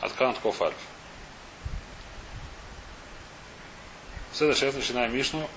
От 0.00 0.12
Канат 0.12 0.38
Кофальф. 0.38 0.76
Сейчас 4.32 4.74
начинаем 4.74 5.14
Мишну 5.14 5.48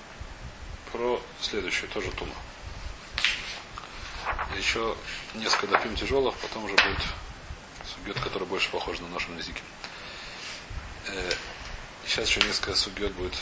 про 0.90 1.22
следующую, 1.40 1.88
тоже 1.90 2.10
Тума. 2.10 2.34
Еще 4.58 4.96
несколько 5.34 5.68
допим 5.68 5.94
тяжелых, 5.94 6.34
потом 6.36 6.64
уже 6.64 6.74
будет 6.74 6.98
субъект, 8.10 8.24
который 8.24 8.46
больше 8.46 8.70
похож 8.70 8.98
на 9.00 9.08
нашем 9.08 9.36
языке. 9.38 9.62
Сейчас 12.04 12.28
еще 12.28 12.40
несколько 12.40 12.74
субъект 12.74 13.14
будет 13.14 13.34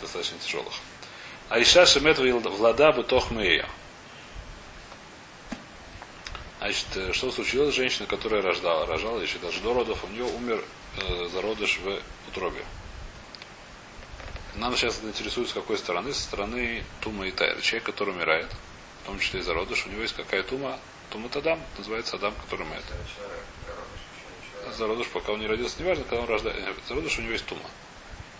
достаточно 0.00 0.38
тяжелых. 0.38 0.74
А 1.48 1.60
Иша 1.60 1.86
Шемет 1.86 2.18
влада 2.18 2.92
бы 2.92 3.02
Тохмея. 3.02 3.68
Значит, 6.58 6.86
э, 6.94 7.12
что 7.12 7.32
случилось? 7.32 7.74
Женщина, 7.74 8.06
которая 8.06 8.40
рождала, 8.40 8.86
рожала 8.86 9.18
еще 9.20 9.38
даже 9.40 9.60
до 9.60 9.74
родов, 9.74 10.04
у 10.04 10.06
нее 10.06 10.22
умер 10.22 10.64
э, 10.96 11.28
зародыш 11.32 11.78
в 11.78 11.98
утробе. 12.28 12.64
Нам 14.54 14.76
сейчас 14.76 15.00
интересует 15.02 15.48
с 15.48 15.52
какой 15.52 15.76
стороны? 15.76 16.14
Со 16.14 16.22
стороны 16.22 16.84
Тума 17.00 17.26
и 17.26 17.32
Тайра. 17.32 17.60
Человек, 17.60 17.86
который 17.86 18.14
умирает, 18.14 18.46
в 19.02 19.06
том 19.06 19.18
числе 19.18 19.40
и 19.40 19.42
зародыш, 19.42 19.86
у 19.86 19.90
него 19.90 20.02
есть 20.02 20.14
какая 20.14 20.44
тума? 20.44 20.78
Тума 21.10 21.28
Тадам, 21.28 21.60
называется 21.76 22.16
Адам, 22.16 22.32
который 22.44 22.62
умирает. 22.62 22.84
Зародыш, 24.76 25.08
пока 25.08 25.32
он 25.32 25.40
не 25.40 25.46
родился, 25.46 25.80
неважно, 25.80 26.04
когда 26.04 26.22
он 26.22 26.28
рождается. 26.28 26.62
Э, 26.62 26.74
зародыш 26.88 27.18
у 27.18 27.22
него 27.22 27.32
есть 27.32 27.46
тума. 27.46 27.68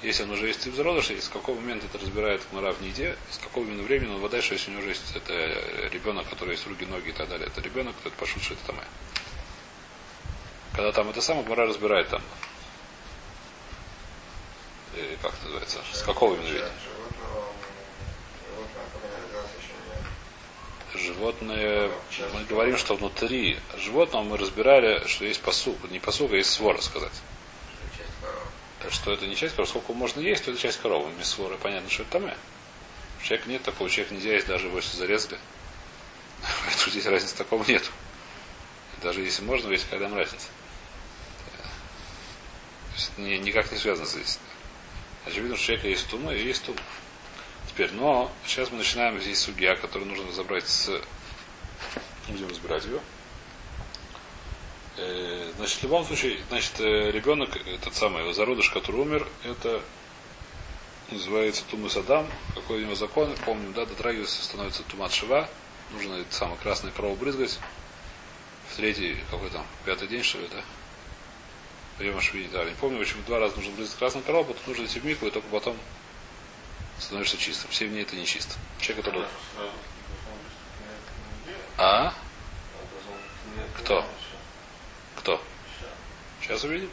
Если 0.03 0.25
он 0.25 0.31
уже 0.33 0.49
есть 0.49 0.61
тип 0.65 0.75
зародыша, 0.75 1.21
с 1.21 1.29
какого 1.29 1.55
момента 1.57 1.87
это 1.87 1.99
разбирает 1.99 2.43
Мара 2.51 2.73
в 2.73 2.81
Ниде, 2.83 3.17
с 3.31 3.39
какого 3.39 3.65
именно 3.65 3.85
времени 3.85 4.13
он 4.13 4.21
вода, 4.21 4.43
что 4.43 4.55
если 4.55 4.71
у 4.71 4.73
него 4.73 4.83
уже 4.83 4.91
есть 4.91 5.15
это 5.15 5.33
ребенок, 5.93 6.29
который 6.29 6.53
есть 6.53 6.67
руки, 6.67 6.85
ноги 6.87 7.11
и 7.11 7.13
так 7.13 7.29
далее, 7.29 7.47
это 7.47 7.61
ребенок, 7.61 7.95
то 8.03 8.09
это 8.09 8.19
пошут, 8.19 8.43
что 8.43 8.55
это 8.55 8.65
там. 8.67 8.77
Когда 10.73 10.91
там 10.91 11.09
это 11.11 11.21
самое, 11.21 11.47
Мара 11.47 11.67
разбирает 11.67 12.09
там. 12.09 12.23
И, 14.97 15.01
э, 15.01 15.17
как 15.23 15.35
это 15.35 15.45
называется? 15.45 15.79
С 15.93 16.03
какого 16.03 16.35
именно 16.35 16.49
времени? 16.49 16.71
Животные, 20.95 21.91
мы 22.35 22.45
говорим, 22.45 22.77
что 22.77 22.95
внутри 22.95 23.59
животного 23.79 24.23
мы 24.23 24.37
разбирали, 24.37 25.07
что 25.07 25.25
есть 25.25 25.41
посук, 25.41 25.91
не 25.91 25.99
посук, 25.99 26.33
а 26.33 26.37
есть 26.37 26.51
свора 26.51 26.81
сказать 26.81 27.13
что 28.93 29.13
это 29.13 29.27
не 29.27 29.35
часть 29.35 29.55
коровы, 29.55 29.69
сколько 29.71 29.93
можно 29.93 30.21
есть, 30.21 30.45
то 30.45 30.51
это 30.51 30.61
часть 30.61 30.81
коровы. 30.81 31.11
Мисворы, 31.19 31.57
понятно, 31.57 31.89
что 31.91 32.03
это 32.03 32.13
там. 32.13 32.31
Человек 33.23 33.47
нет 33.47 33.63
такого, 33.63 33.89
человек 33.89 34.13
нельзя 34.13 34.33
есть, 34.33 34.47
даже 34.47 34.67
его 34.67 34.77
если 34.77 34.97
зарезали. 34.97 35.39
Поэтому 36.67 36.91
здесь 36.91 37.07
разницы 37.07 37.37
такого 37.37 37.65
нет. 37.65 37.91
Даже 39.03 39.21
если 39.21 39.43
можно 39.43 39.71
есть, 39.71 39.87
когда 39.89 40.09
нам 40.09 40.19
разница. 40.19 40.47
То 42.91 42.95
есть 42.95 43.13
это 43.13 43.23
никак 43.23 43.73
не 43.73 43.79
связано 43.79 44.07
здесь. 44.07 44.39
Очевидно, 45.25 45.57
что 45.57 45.65
у 45.65 45.67
человека 45.67 45.89
есть 45.89 46.09
тума 46.09 46.35
и 46.35 46.45
есть 46.45 46.65
тума. 46.65 46.79
Теперь, 47.73 47.91
но 47.93 48.31
сейчас 48.45 48.71
мы 48.71 48.79
начинаем 48.79 49.19
здесь 49.19 49.41
судья, 49.41 49.75
который 49.77 50.05
нужно 50.05 50.27
разобрать 50.29 50.69
с... 50.69 50.91
Будем 52.29 52.49
разбирать 52.49 52.85
ее. 52.85 53.01
Э, 54.99 55.53
значит, 55.57 55.79
в 55.79 55.83
любом 55.85 56.05
случае, 56.05 56.39
значит, 56.51 56.79
э, 56.81 57.11
ребенок, 57.11 57.57
этот 57.67 57.95
самый 57.95 58.31
зародыш, 58.35 58.69
который 58.69 59.01
умер, 59.01 59.27
это 59.43 59.81
называется 61.11 61.65
Тумус 61.71 61.97
Адам. 61.97 62.27
Какой 62.55 62.83
у 62.83 62.85
него 62.85 62.95
закон? 62.95 63.35
Помним, 63.47 63.73
да, 63.73 63.87
дотрагивается, 63.87 64.45
становится 64.45 64.83
Тумат 64.83 65.11
Шива. 65.15 65.49
Нужно 65.93 66.17
это 66.17 66.35
самое 66.35 66.59
красное 66.59 66.91
кровь 66.91 67.19
брызгать. 67.19 67.59
В 68.69 68.77
третий, 68.77 69.17
какой 69.31 69.49
там, 69.49 69.65
пятый 69.87 70.09
день, 70.09 70.23
что 70.23 70.39
ли, 70.39 70.49
да? 70.49 70.63
Приема 71.97 72.21
Швини, 72.21 72.49
да, 72.53 72.65
не 72.65 72.75
помню, 72.75 72.99
в 72.99 73.01
общем, 73.01 73.17
два 73.27 73.39
раза 73.39 73.57
нужно 73.57 73.73
брызгать 73.73 73.97
красным 73.99 74.23
корову, 74.25 74.53
потом 74.53 74.63
нужно 74.67 74.85
идти 74.85 75.01
в 75.01 75.07
мику, 75.07 75.27
и 75.27 75.31
только 75.31 75.49
потом 75.49 75.75
становишься 76.99 77.37
чистым. 77.37 77.71
Семь 77.73 77.91
дней 77.91 78.03
это 78.03 78.17
не 78.17 78.27
чисто. 78.27 78.55
Человек, 78.81 79.05
который... 79.05 79.27
А? 81.79 82.15
Кто? 83.79 84.05
Кто? 85.17 85.41
Сейчас 86.41 86.65
увидим. 86.65 86.91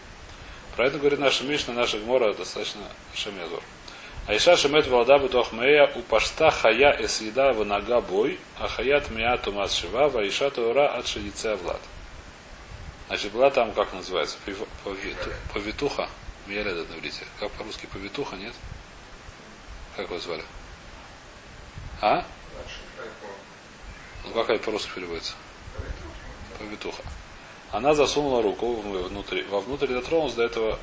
Про 0.76 0.88
это 0.88 0.98
говорит 0.98 1.20
наша 1.20 1.44
Мишна, 1.44 1.74
наша 1.74 2.00
Гмора, 2.00 2.34
достаточно 2.34 2.82
Шемезор. 3.14 3.62
Айша 4.28 4.56
шемет 4.56 4.86
волда 4.86 5.18
бутохмея 5.18 5.92
у 5.96 6.04
пашта 6.04 6.52
хая 6.52 6.96
эс 7.00 7.20
еда 7.20 7.52
в 7.52 7.66
нога 7.66 8.00
бой, 8.00 8.40
а 8.60 8.68
хаят 8.68 9.10
мея 9.10 9.36
тумас 9.38 9.74
шива, 9.74 10.08
ва 10.08 10.28
иша 10.28 10.52
тура 10.52 10.88
от 10.88 11.08
шедице 11.08 11.56
влад. 11.56 11.82
Значит, 13.08 13.32
была 13.32 13.50
там, 13.50 13.72
как 13.72 13.92
называется, 13.92 14.38
повитуха, 15.52 16.08
Миеледа 16.46 16.86
на 16.86 16.98
иврите. 17.00 17.26
Как 17.40 17.52
по-русски 17.54 17.88
повитуха, 17.88 18.36
нет? 18.36 18.54
Как 20.00 20.10
его 20.10 20.20
звали? 20.20 20.44
А? 22.02 22.26
Ну, 24.24 24.34
как 24.34 24.50
это 24.50 24.64
по-русски 24.64 24.92
переводится? 24.96 25.34
Повитуха 26.58 27.04
она 27.72 27.94
засунула 27.94 28.42
руку 28.42 28.76
внутрь, 28.76 29.44
вовнутрь 29.46 29.88
дотронулась 29.88 30.34
до 30.34 30.44
этого, 30.44 30.80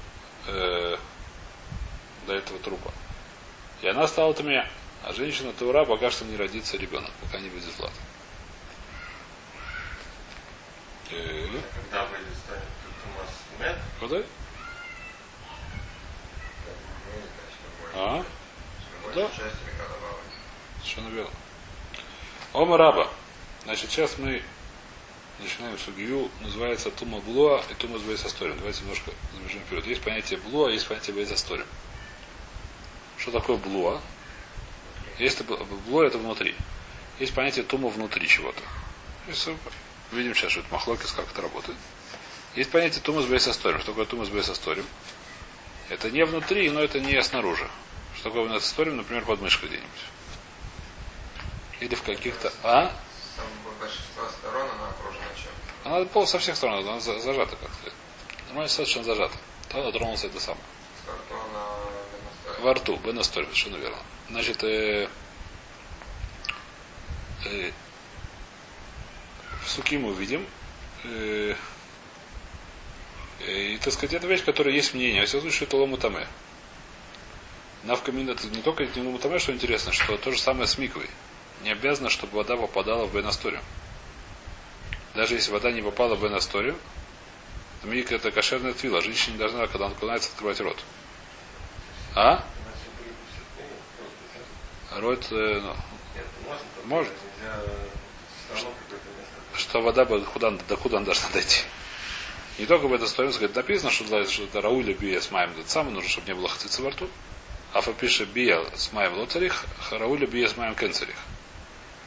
э, 0.46 0.96
до 2.26 2.34
этого 2.34 2.58
трупа. 2.60 2.92
И 3.82 3.88
она 3.88 4.06
стала 4.06 4.34
тмя. 4.34 4.68
А 5.02 5.12
женщина 5.12 5.52
Тура 5.52 5.84
пока 5.84 6.10
что 6.10 6.24
не 6.24 6.36
родится 6.36 6.76
ребенок, 6.76 7.10
пока 7.22 7.38
не 7.38 7.48
выйдет 7.48 7.74
злат. 7.76 7.92
Э, 11.10 11.46
Когда 11.74 12.04
выйдет 12.06 12.36
станет 12.44 13.86
Куда? 14.00 14.22
А? 17.94 18.24
Да. 19.16 19.30
Совершенно 20.82 21.08
верно. 21.08 21.30
Ома 22.52 22.76
раба. 22.76 23.08
Значит, 23.64 23.90
сейчас 23.90 24.18
мы 24.18 24.42
начинаем 25.40 25.78
сугию, 25.78 26.30
называется 26.42 26.90
тума 26.90 27.20
блуа 27.20 27.62
и 27.70 27.74
тума 27.74 27.98
с 27.98 28.02
бейсасторим. 28.02 28.58
Давайте 28.58 28.82
немножко 28.82 29.10
забежим 29.32 29.60
вперед. 29.62 29.86
Есть 29.86 30.02
понятие 30.02 30.38
блуа, 30.40 30.68
есть 30.68 30.86
понятие 30.86 31.16
бейсасторим. 31.16 31.64
Что 33.16 33.30
такое 33.30 33.56
блуа? 33.56 34.02
Есть 35.18 35.40
блуа 35.42 36.04
это 36.04 36.18
внутри. 36.18 36.54
Есть 37.18 37.32
понятие 37.32 37.64
тума 37.64 37.88
внутри 37.88 38.28
чего-то. 38.28 38.60
Видим 40.12 40.34
сейчас, 40.34 40.52
что 40.52 40.60
это 40.60 40.68
махлокис, 40.70 41.12
как 41.12 41.26
это 41.30 41.40
работает. 41.40 41.78
Есть 42.54 42.70
понятие 42.70 43.00
тума 43.00 43.22
с 43.22 43.24
бейсасторим. 43.24 43.78
Что 43.78 43.92
такое 43.92 44.04
тума 44.04 44.26
с 44.26 44.28
бейсасторим? 44.28 44.84
Это 45.88 46.10
не 46.10 46.22
внутри, 46.26 46.68
но 46.68 46.80
это 46.80 47.00
не 47.00 47.22
снаружи. 47.22 47.66
Такое 48.26 48.48
бейсасторим, 48.48 48.96
например, 48.96 49.24
под 49.24 49.40
мышкой 49.40 49.68
где-нибудь. 49.68 50.04
Или 51.78 51.94
в 51.94 52.02
каких-то... 52.02 52.52
А? 52.64 52.92
сторон 54.40 54.68
она 54.68 54.90
она 55.84 56.04
пол 56.06 56.26
со 56.26 56.40
всех 56.40 56.56
сторон, 56.56 56.84
она 56.88 56.98
зажата 56.98 57.54
как-то. 57.54 57.92
Нормально 58.48 58.68
совершенно 58.68 59.04
зажата. 59.04 59.36
Там 59.68 59.84
дотронулся 59.84 60.26
это 60.26 60.40
самое. 60.40 60.64
Во 62.58 62.74
рту, 62.74 62.96
Беностоль, 62.96 63.44
совершенно 63.44 63.76
верно. 63.76 63.98
Значит, 64.28 64.64
э, 64.64 65.08
э, 67.44 67.70
в 69.64 69.70
суки 69.70 69.98
мы 69.98 70.10
увидим. 70.10 70.44
Э, 71.04 71.54
э, 73.46 73.52
и, 73.52 73.78
так 73.78 73.92
сказать, 73.92 74.14
это 74.14 74.26
вещь, 74.26 74.44
которая 74.44 74.74
есть 74.74 74.94
мнение. 74.94 75.22
А 75.22 75.26
все 75.26 75.48
что 75.48 75.64
это 75.64 75.76
ломутаме. 75.76 76.26
Навкамин 77.86 78.28
это 78.28 78.48
не 78.48 78.62
только 78.62 78.84
не 78.84 79.02
ломутаме, 79.02 79.38
что 79.38 79.52
интересно, 79.52 79.92
что 79.92 80.16
то 80.16 80.32
же 80.32 80.38
самое 80.40 80.66
с 80.66 80.76
миквой. 80.76 81.08
Не 81.62 81.70
обязано, 81.70 82.10
чтобы 82.10 82.36
вода 82.36 82.56
попадала 82.56 83.06
в 83.06 83.14
Беносторию. 83.14 83.60
Даже 85.14 85.34
если 85.34 85.52
вода 85.52 85.70
не 85.70 85.82
попала 85.82 86.16
бы 86.16 86.28
на 86.28 86.38
историю, 86.38 86.76
мик 87.84 88.10
это 88.10 88.32
кошерная 88.32 88.74
твила. 88.74 89.00
Женщина 89.00 89.34
не 89.34 89.38
должна, 89.38 89.66
когда 89.68 89.86
он 89.86 89.92
наклоняется, 89.92 90.30
открывать 90.30 90.60
рот. 90.60 90.84
А? 92.14 92.44
Рот, 94.96 95.28
э, 95.30 95.60
ну, 95.62 95.74
может. 96.84 97.12
Что 99.54 99.80
вода 99.80 100.04
бы 100.04 100.20
куда, 100.22 100.50
до 100.50 100.76
куда 100.76 100.98
она 100.98 101.06
должна 101.06 101.28
дойти. 101.30 101.62
Не 102.58 102.66
только 102.66 102.88
в 102.88 102.92
этой 102.92 103.06
стоимости, 103.06 103.48
написано, 103.54 103.90
что, 103.90 104.26
что 104.26 104.42
это 104.44 104.60
рауля 104.60 104.92
бия 104.92 105.20
с 105.20 105.30
маем 105.30 105.52
самое 105.66 105.94
нужно, 105.94 106.10
чтобы 106.10 106.26
не 106.26 106.34
было 106.34 106.48
хацицы 106.48 106.82
во 106.82 106.90
рту. 106.90 107.08
А 107.76 107.82
пишет 107.92 108.30
бия 108.30 108.64
с 108.74 108.90
маем 108.94 109.18
лоцарих, 109.18 109.66
рауля 109.90 110.26
бия 110.26 110.48
с 110.48 110.56
маем 110.56 110.74
кенцарих. 110.74 111.16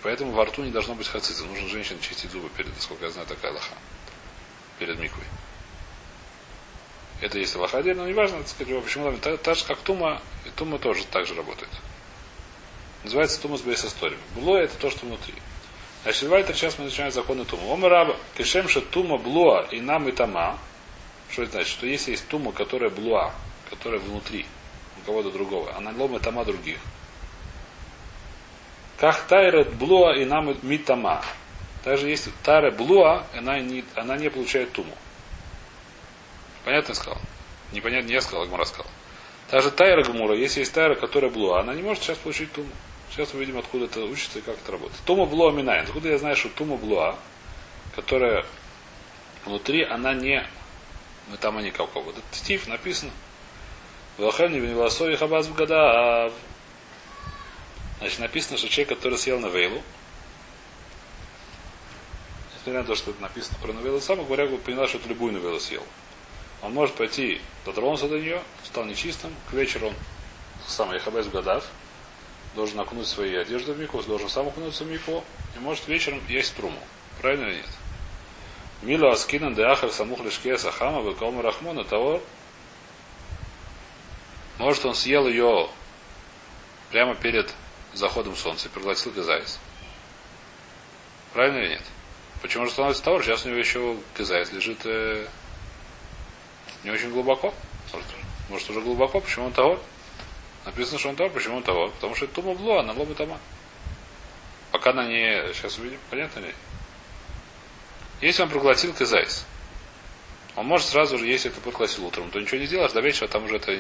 Поэтому 0.01 0.31
во 0.31 0.45
рту 0.45 0.63
не 0.63 0.71
должно 0.71 0.95
быть 0.95 1.07
хацица. 1.07 1.45
Нужно 1.45 1.67
женщине 1.67 1.99
чистить 2.01 2.31
зубы 2.31 2.49
перед, 2.49 2.73
насколько 2.73 3.05
я 3.05 3.11
знаю, 3.11 3.27
такая 3.27 3.51
лоха. 3.51 3.75
Перед 4.79 4.97
миквой. 4.97 5.25
Это 7.21 7.37
есть 7.37 7.55
лоха 7.55 7.77
отдельно, 7.77 8.01
но 8.01 8.07
не 8.07 8.15
важно, 8.15 8.39
так 8.39 8.47
сказать, 8.47 8.83
почему 8.83 9.15
та, 9.17 9.37
та 9.37 9.53
же 9.53 9.63
как 9.65 9.77
тума, 9.81 10.23
и 10.47 10.49
тума 10.49 10.79
тоже 10.79 11.05
так 11.05 11.27
же 11.27 11.35
работает. 11.35 11.69
Называется 13.03 13.39
тума 13.39 13.59
с 13.59 13.61
бейсосторием. 13.61 14.19
Бло 14.33 14.57
это 14.57 14.75
то, 14.75 14.89
что 14.89 15.05
внутри. 15.05 15.35
Значит, 16.01 16.29
Вайтер 16.29 16.55
сейчас 16.55 16.79
мы 16.79 16.85
начинаем 16.85 17.11
законы 17.11 17.45
тума. 17.45 17.65
Ома 17.65 17.89
раба, 17.89 18.15
кешемша 18.35 18.81
тума 18.81 19.19
блоа 19.19 19.67
и 19.69 19.79
нам 19.81 20.09
и 20.09 20.13
тама. 20.13 20.57
Что 21.29 21.43
это 21.43 21.51
значит? 21.51 21.69
Что 21.69 21.85
если 21.85 22.09
есть 22.09 22.27
тума, 22.27 22.53
которая 22.53 22.89
блуа, 22.89 23.35
которая 23.69 23.99
внутри 23.99 24.47
у 25.01 25.05
кого-то 25.05 25.31
другого, 25.31 25.75
она 25.75 25.91
лома 25.91 26.19
тама 26.19 26.45
других. 26.45 26.77
Как 28.97 29.21
тайрет 29.27 29.73
блуа 29.75 30.15
и 30.15 30.25
нам 30.25 30.55
митама. 30.61 31.23
Также 31.83 32.09
есть 32.09 32.29
тайра 32.43 32.71
блуа, 32.71 33.25
она 33.33 33.59
не, 33.59 33.85
она 33.95 34.17
не 34.17 34.29
получает 34.29 34.73
туму. 34.73 34.93
Понятно 36.65 36.93
сказал? 36.93 37.17
Непонятно, 37.71 38.07
не 38.07 38.13
я 38.13 38.21
сказал, 38.21 38.43
а 38.43 38.45
Гмара 38.47 38.65
сказал. 38.65 38.87
Также 39.49 39.71
тайра 39.71 40.03
гмура, 40.03 40.35
если 40.35 40.59
есть 40.59 40.73
тайра, 40.73 40.95
которая 40.95 41.31
блуа, 41.31 41.61
она 41.61 41.73
не 41.73 41.81
может 41.81 42.03
сейчас 42.03 42.17
получить 42.17 42.51
туму. 42.51 42.69
Сейчас 43.09 43.33
увидим, 43.33 43.57
откуда 43.57 43.85
это 43.85 44.01
учится 44.01 44.39
и 44.39 44.41
как 44.41 44.55
это 44.55 44.73
работает. 44.73 45.01
Тума 45.05 45.25
блуа 45.25 45.51
минайн. 45.51 45.85
Откуда 45.85 46.09
я 46.09 46.17
знаю, 46.19 46.35
что 46.35 46.49
тума 46.49 46.75
блуа, 46.75 47.15
которая 47.95 48.45
внутри, 49.45 49.83
она 49.83 50.13
не 50.13 50.45
мы 51.29 51.37
там 51.37 51.57
они 51.57 51.71
какого. 51.71 52.09
Это 52.09 52.21
стив 52.31 52.67
написано. 52.67 53.11
Вахани 54.19 54.59
Веневасови 54.59 55.15
Хабаз 55.15 55.47
в 55.47 55.55
года. 55.55 56.29
Значит, 57.99 58.19
написано, 58.19 58.57
что 58.57 58.67
человек, 58.67 58.89
который 58.89 59.17
съел 59.17 59.39
на 59.39 59.47
вейлу, 59.47 59.81
несмотря 62.53 62.81
на 62.81 62.85
то, 62.85 62.95
что 62.95 63.11
это 63.11 63.21
написано 63.21 63.57
про 63.61 63.71
новеллу, 63.71 64.01
сам 64.01 64.23
говоря, 64.25 64.45
поняла, 64.57 64.89
что 64.89 64.97
это 64.97 65.07
любую 65.07 65.31
новеллу 65.31 65.59
съел. 65.61 65.83
Он 66.61 66.73
может 66.73 66.95
пойти, 66.95 67.39
дотронулся 67.65 68.09
до 68.09 68.19
нее, 68.19 68.41
стал 68.65 68.83
нечистым, 68.83 69.33
к 69.49 69.53
вечеру 69.53 69.87
он 69.87 69.93
сам 70.67 70.93
Яхабез 70.93 71.27
в 71.27 71.31
годах, 71.31 71.63
должен 72.55 72.77
окунуть 72.77 73.07
свои 73.07 73.35
одежды 73.35 73.71
в 73.71 73.79
мику, 73.79 74.01
должен 74.03 74.27
сам 74.27 74.49
окунуться 74.49 74.83
в 74.83 74.87
мику, 74.87 75.23
и 75.55 75.59
может 75.59 75.87
вечером 75.87 76.21
есть 76.27 76.53
труму. 76.57 76.79
Правильно 77.21 77.45
или 77.45 77.55
нет? 77.55 77.69
Мило 78.81 79.11
аскинан 79.11 79.55
де 79.55 79.63
ахар 79.63 79.91
самух 79.91 80.19
лишке 80.19 80.57
сахама 80.57 81.09
векома 81.09 81.41
рахмона 81.41 81.85
того. 81.85 82.21
Может 84.59 84.85
он 84.85 84.93
съел 84.93 85.27
ее 85.27 85.69
прямо 86.91 87.15
перед 87.15 87.53
заходом 87.93 88.35
солнца 88.35 88.67
и 88.67 88.71
пригласил 88.71 89.13
кизайс. 89.13 89.57
Правильно 91.33 91.59
или 91.59 91.69
нет? 91.69 91.81
Почему 92.41 92.65
же 92.65 92.71
становится 92.71 93.03
того? 93.03 93.21
Сейчас 93.21 93.45
у 93.45 93.49
него 93.49 93.57
еще 93.57 93.97
кизайс 94.17 94.51
лежит 94.51 94.79
э, 94.83 95.25
не 96.83 96.91
очень 96.91 97.09
глубоко. 97.11 97.53
Может, 97.93 98.07
может 98.49 98.69
уже 98.69 98.81
глубоко. 98.81 99.21
Почему 99.21 99.45
он 99.45 99.53
того? 99.53 99.79
Написано, 100.65 100.99
что 100.99 101.09
он 101.09 101.15
того. 101.15 101.29
Почему 101.29 101.57
он 101.57 101.63
того? 101.63 101.89
Потому 101.89 102.15
что 102.15 102.25
это 102.25 102.35
тума 102.35 102.53
бло, 102.53 102.79
она 102.79 102.91
лоба 102.91 103.15
тома. 103.15 103.39
Пока 104.71 104.91
она 104.91 105.05
не... 105.05 105.53
Сейчас 105.53 105.77
увидим. 105.77 105.99
Понятно 106.09 106.39
ли? 106.39 106.53
Если 108.19 108.41
он 108.41 108.49
проглотил 108.49 108.93
кизайс, 108.93 109.45
он 110.57 110.65
может 110.65 110.87
сразу 110.87 111.17
же, 111.17 111.27
если 111.27 111.47
ты 111.47 111.61
проглотил 111.61 112.05
утром, 112.05 112.29
то 112.29 112.41
ничего 112.41 112.59
не 112.59 112.65
сделаешь, 112.65 112.91
до 112.91 112.99
вечера 112.99 113.29
там 113.29 113.45
уже 113.45 113.55
это 113.55 113.73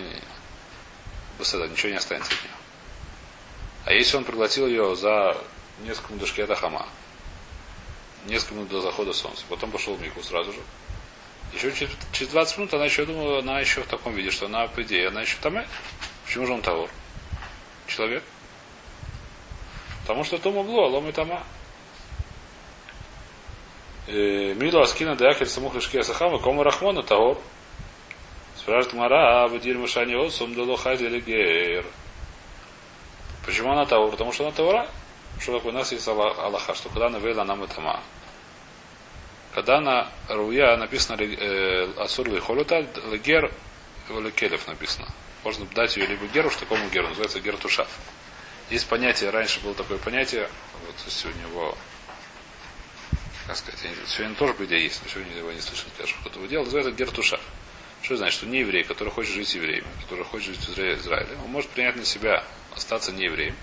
не, 1.39 1.69
ничего 1.69 1.91
не 1.91 1.97
останется 1.97 2.31
от 2.33 2.43
нее. 2.43 2.53
А 3.85 3.93
если 3.93 4.17
он 4.17 4.23
проглотил 4.23 4.67
ее 4.67 4.95
за 4.95 5.37
несколько 5.81 6.13
минут 6.13 6.35
до 6.35 6.55
хама, 6.55 6.87
несколько 8.25 8.55
минут 8.55 8.69
до 8.69 8.81
захода 8.81 9.13
солнца, 9.13 9.43
потом 9.49 9.71
пошел 9.71 9.95
в 9.95 10.01
мику 10.01 10.21
сразу 10.21 10.51
же, 10.51 10.59
еще 11.53 11.71
через, 11.71 11.91
через 12.11 12.31
20 12.31 12.57
минут 12.57 12.73
она 12.73 12.85
еще 12.85 13.05
думала, 13.05 13.39
она 13.39 13.59
еще 13.59 13.81
в 13.81 13.87
таком 13.87 14.13
виде, 14.13 14.29
что 14.29 14.45
она, 14.45 14.67
по 14.67 14.83
идее, 14.83 15.07
она 15.07 15.21
еще 15.21 15.37
там. 15.41 15.55
Почему 16.25 16.45
же 16.45 16.53
он 16.53 16.61
того? 16.61 16.87
Человек. 17.87 18.23
Потому 20.01 20.23
что 20.23 20.37
то 20.37 20.51
могло, 20.51 20.87
лом 20.87 21.09
и 21.09 21.11
тама. 21.11 21.43
Мило 24.07 24.81
Аскина 24.83 25.15
Деахель 25.15 25.47
Самух 25.47 25.75
Лишке 25.75 26.03
Сахама, 26.03 26.39
Кома 26.39 26.63
Рахмона 26.63 27.03
Таор. 27.03 27.39
Спрашивает 28.59 28.93
Мара, 28.93 29.43
а 29.43 29.47
Вадир 29.47 29.77
Мушани 29.77 30.15
Осум 30.15 30.53
Дало 30.53 30.75
Хази 30.75 31.07
Гейр. 31.19 31.85
Почему 33.45 33.71
она 33.71 33.85
Таор? 33.85 34.11
Потому 34.11 34.33
что 34.33 34.43
она 34.43 34.51
Таора. 34.51 34.89
Что 35.39 35.57
такое? 35.57 35.71
У 35.71 35.75
нас 35.75 35.91
есть 35.93 36.05
Аллаха, 36.07 36.75
что 36.75 36.89
когда 36.89 37.07
она 37.07 37.19
вейла 37.19 37.45
нам 37.45 37.65
Тама. 37.67 38.01
Когда 39.53 39.79
на 39.79 40.11
Руя 40.27 40.75
написано 40.75 41.21
э, 41.21 41.89
Асур 41.97 42.27
Холюта, 42.41 42.85
Легер 43.09 43.51
Лекелев 44.09 44.67
написано. 44.67 45.07
Можно 45.43 45.65
дать 45.67 45.95
ее 45.95 46.07
либо 46.07 46.27
Геру, 46.27 46.49
что 46.49 46.61
такому 46.61 46.89
Геру, 46.89 47.07
называется 47.07 47.39
Гертушав. 47.39 47.87
Есть 48.69 48.87
понятие, 48.87 49.29
раньше 49.29 49.61
было 49.61 49.73
такое 49.73 49.97
понятие, 49.97 50.49
вот 50.85 50.95
сегодня 51.07 51.43
его 51.43 51.75
как 53.47 53.57
сказать, 53.57 53.79
сегодня 54.05 54.35
тоже, 54.35 54.53
идее, 54.59 54.83
есть, 54.83 55.01
но 55.03 55.09
сегодня 55.09 55.35
его 55.35 55.51
не 55.51 55.59
слышал, 55.59 55.87
конечно, 55.97 56.19
кто-то 56.21 56.37
его 56.37 56.47
делал, 56.47 56.65
называется 56.65 56.91
гертуша. 56.91 57.39
Что 58.01 58.17
значит, 58.17 58.35
что 58.35 58.45
не 58.47 58.59
еврей, 58.59 58.83
который 58.83 59.09
хочет 59.09 59.33
жить 59.33 59.53
евреем, 59.55 59.85
который 60.01 60.23
хочет 60.23 60.55
жить 60.55 60.67
в 60.67 60.79
Израиле, 60.79 61.37
он 61.43 61.51
может 61.51 61.69
принять 61.71 61.95
на 61.95 62.05
себя, 62.05 62.43
остаться 62.75 63.11
не 63.11 63.25
евреем, 63.25 63.55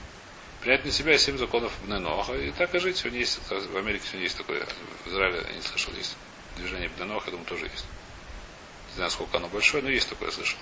принять 0.61 0.85
на 0.85 0.91
себя 0.91 1.17
семь 1.17 1.39
законов 1.39 1.73
Бненоха, 1.85 2.35
и 2.35 2.51
так 2.53 2.75
и 2.75 2.79
жить. 2.79 2.97
Сегодня 2.97 3.21
есть, 3.21 3.41
в 3.49 3.77
Америке 3.77 4.05
сегодня 4.05 4.25
есть 4.25 4.37
такое, 4.37 4.67
в 5.05 5.09
Израиле 5.09 5.45
я 5.49 5.55
не 5.55 5.63
слышал, 5.63 5.93
есть 5.95 6.17
движение 6.57 6.91
Бненоха, 6.97 7.27
я 7.27 7.33
думаю, 7.33 7.47
тоже 7.47 7.67
есть. 7.67 7.87
Не 8.91 8.97
знаю, 8.97 9.11
сколько 9.11 9.39
оно 9.39 9.49
большое, 9.49 9.83
но 9.83 9.91
есть 9.91 10.09
такое, 10.09 10.29
я 10.29 10.35
слышал. 10.35 10.59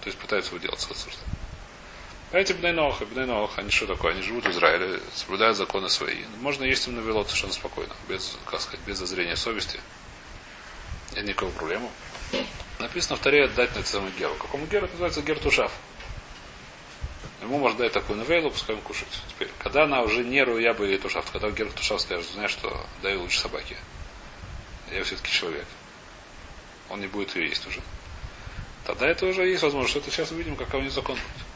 То 0.00 0.08
есть 0.08 0.18
пытаются 0.18 0.54
его 0.54 0.62
делать, 0.62 0.80
собственно. 0.80 1.26
Эти 2.30 2.52
Бнейнох 2.52 3.00
и 3.00 3.06
Бнейнох, 3.06 3.58
они 3.58 3.70
что 3.70 3.86
такое? 3.86 4.12
Они 4.12 4.20
живут 4.20 4.44
в 4.44 4.50
Израиле, 4.50 5.00
соблюдают 5.14 5.56
законы 5.56 5.88
свои. 5.88 6.24
Можно 6.40 6.64
есть 6.64 6.86
им 6.86 6.96
на 6.96 7.00
велот 7.00 7.28
совершенно 7.28 7.54
спокойно, 7.54 7.94
без, 8.06 8.36
как 8.44 8.60
сказать, 8.60 8.80
без 8.86 8.98
зазрения 8.98 9.34
совести. 9.34 9.80
Нет 11.14 11.24
никакого 11.24 11.50
проблемы. 11.52 11.88
Написано 12.78 13.16
в 13.16 13.20
Таре 13.20 13.48
дать 13.48 13.74
на 13.74 13.82
самому 13.82 14.10
Геру. 14.18 14.34
Какому 14.36 14.66
Геру? 14.66 14.86
Это 14.86 14.92
называется 14.92 15.22
Гертушав. 15.22 15.72
Ему 17.42 17.58
можно 17.58 17.78
дать 17.78 17.92
такую 17.92 18.18
навейлу, 18.18 18.50
пускай 18.50 18.76
он 18.76 18.82
кушает. 18.82 19.10
Теперь, 19.28 19.48
когда 19.58 19.84
она 19.84 20.02
уже 20.02 20.24
не 20.24 20.42
руя 20.42 20.74
бы 20.74 20.86
или 20.86 20.96
тушав, 20.96 21.30
когда 21.30 21.50
Гер 21.50 21.70
тушав 21.72 22.00
скажет, 22.00 22.26
знаешь, 22.30 22.50
что 22.50 22.86
дай 23.02 23.16
лучше 23.16 23.40
собаке. 23.40 23.76
Я 24.92 25.02
все-таки 25.04 25.30
человек. 25.30 25.66
Он 26.88 27.00
не 27.00 27.06
будет 27.06 27.34
ее 27.36 27.48
есть 27.48 27.66
уже. 27.66 27.80
Тогда 28.84 29.06
это 29.08 29.26
уже 29.26 29.46
есть 29.46 29.62
возможность, 29.62 29.90
что 29.90 30.00
это 30.00 30.10
сейчас 30.10 30.30
увидим, 30.30 30.56
какой 30.56 30.80
у 30.80 30.82
него 30.82 30.92
закон 30.92 31.16
будет. 31.16 31.46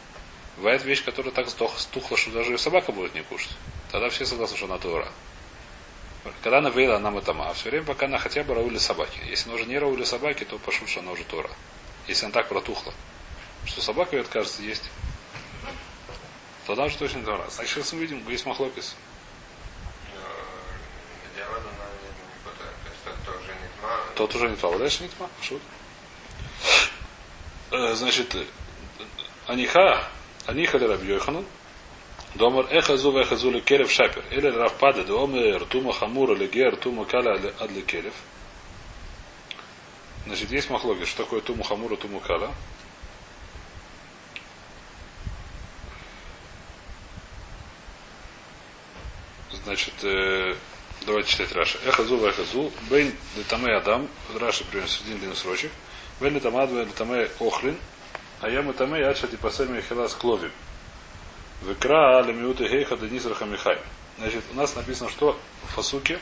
Бывает 0.56 0.84
вещь, 0.84 1.04
которая 1.04 1.32
так 1.32 1.48
стухла, 1.48 2.16
что 2.16 2.30
даже 2.30 2.54
и 2.54 2.58
собака 2.58 2.92
будет 2.92 3.14
не 3.14 3.22
кушать. 3.22 3.52
Тогда 3.90 4.10
все 4.10 4.26
согласны, 4.26 4.56
что 4.56 4.66
она 4.66 4.78
тура. 4.78 5.10
Когда 6.42 6.58
она 6.58 6.70
вейла, 6.70 6.96
она 6.96 7.10
матама. 7.10 7.48
А 7.48 7.52
все 7.54 7.70
время, 7.70 7.84
пока 7.84 8.06
она 8.06 8.18
хотя 8.18 8.44
бы 8.44 8.54
раули 8.54 8.78
собаки. 8.78 9.18
Если 9.28 9.48
она 9.48 9.56
уже 9.56 9.66
не 9.66 9.78
раули 9.78 10.04
собаки, 10.04 10.44
то 10.44 10.58
пошу, 10.58 10.86
что 10.86 11.00
она 11.00 11.12
уже 11.12 11.24
тура. 11.24 11.50
Если 12.06 12.24
она 12.24 12.32
так 12.32 12.48
протухла, 12.48 12.92
что 13.64 13.80
собака 13.80 14.16
ее 14.16 14.22
откажется 14.22 14.62
есть, 14.62 14.90
то 16.66 16.74
она 16.74 16.84
уже 16.84 16.96
точно 16.96 17.24
тура. 17.24 17.44
Значит, 17.50 17.74
сейчас 17.74 17.92
мы 17.92 18.00
видим, 18.00 18.28
есть 18.28 18.46
махлопис. 18.46 18.94
Тот 24.14 24.34
уже 24.34 24.48
не 24.48 24.56
тва. 24.56 24.78
Дальше 24.78 25.02
не 25.02 25.08
тва. 25.08 25.28
Шут. 25.40 25.62
Э, 27.72 27.94
значит, 27.94 28.36
Аниха, 29.46 30.06
Аниха 30.46 30.78
ли 30.78 30.86
Раби 30.86 31.08
Йоханан, 31.08 31.46
Домар 32.34 32.66
эхазу 32.70 33.12
вехазу 33.12 33.50
ли 33.50 33.60
керев 33.60 33.90
шапер. 33.90 34.24
Или 34.30 34.48
равпада 34.48 35.04
де 35.04 35.12
омер 35.12 35.64
тума 35.64 35.92
хамура 35.92 36.34
ли 36.34 36.46
гер 36.46 36.76
тума 36.76 37.04
каля 37.04 37.34
ад 37.60 37.70
ли 37.70 37.82
керев. 37.82 38.14
Значит, 40.26 40.50
есть 40.50 40.70
махлоги, 40.70 41.04
что 41.04 41.24
такое 41.24 41.40
туму 41.40 41.62
хамура, 41.62 41.96
туму 41.96 42.20
каля. 42.20 42.50
Значит, 49.64 49.94
э, 50.02 50.54
давайте 51.06 51.30
читать 51.30 51.52
Раша. 51.52 51.78
Эхазу 51.84 52.16
вехазу. 52.16 52.72
Бейн 52.88 53.12
летаме 53.36 53.76
адам. 53.76 54.08
Раша 54.38 54.64
примерно 54.64 54.90
один 55.04 55.18
длинный 55.18 55.36
срочек. 55.36 55.70
Бейн 56.20 56.34
летаме 56.34 56.62
адам 56.62 56.78
летаме 56.78 57.28
охлин. 57.40 57.76
А 58.40 58.48
я 58.48 58.62
мы 58.62 58.72
там 58.72 58.94
и 58.96 59.02
ача 59.02 59.26
типасэль 59.26 59.68
михилас 59.68 60.14
кловим. 60.14 60.50
Векра 61.64 62.18
алемиуты 62.18 62.66
гейха 62.68 62.96
денис 62.96 63.24
Михай. 63.24 63.78
Значит, 64.18 64.44
у 64.52 64.56
нас 64.56 64.74
написано, 64.74 65.08
что 65.10 65.38
в 65.64 65.74
фасуке 65.74 66.18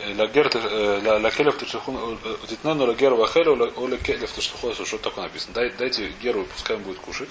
Лакелев 0.00 1.58
Тишахун 1.58 2.18
Титнану 2.48 2.86
Лагеру 2.86 3.16
Вахелю 3.16 3.54
Олекелев 3.54 4.32
Тишахун 4.32 4.74
что 4.74 4.98
такое 4.98 5.24
написано? 5.24 5.54
Дайте 5.54 6.12
Геру, 6.22 6.44
пускай 6.44 6.76
он 6.76 6.82
будет 6.82 6.98
кушать. 6.98 7.30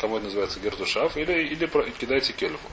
Кому 0.00 0.16
это 0.16 0.26
называется 0.26 0.58
Гертушав, 0.60 1.16
или, 1.16 1.46
или 1.48 1.66
кидайте 1.98 2.32
Кельфу. 2.32 2.68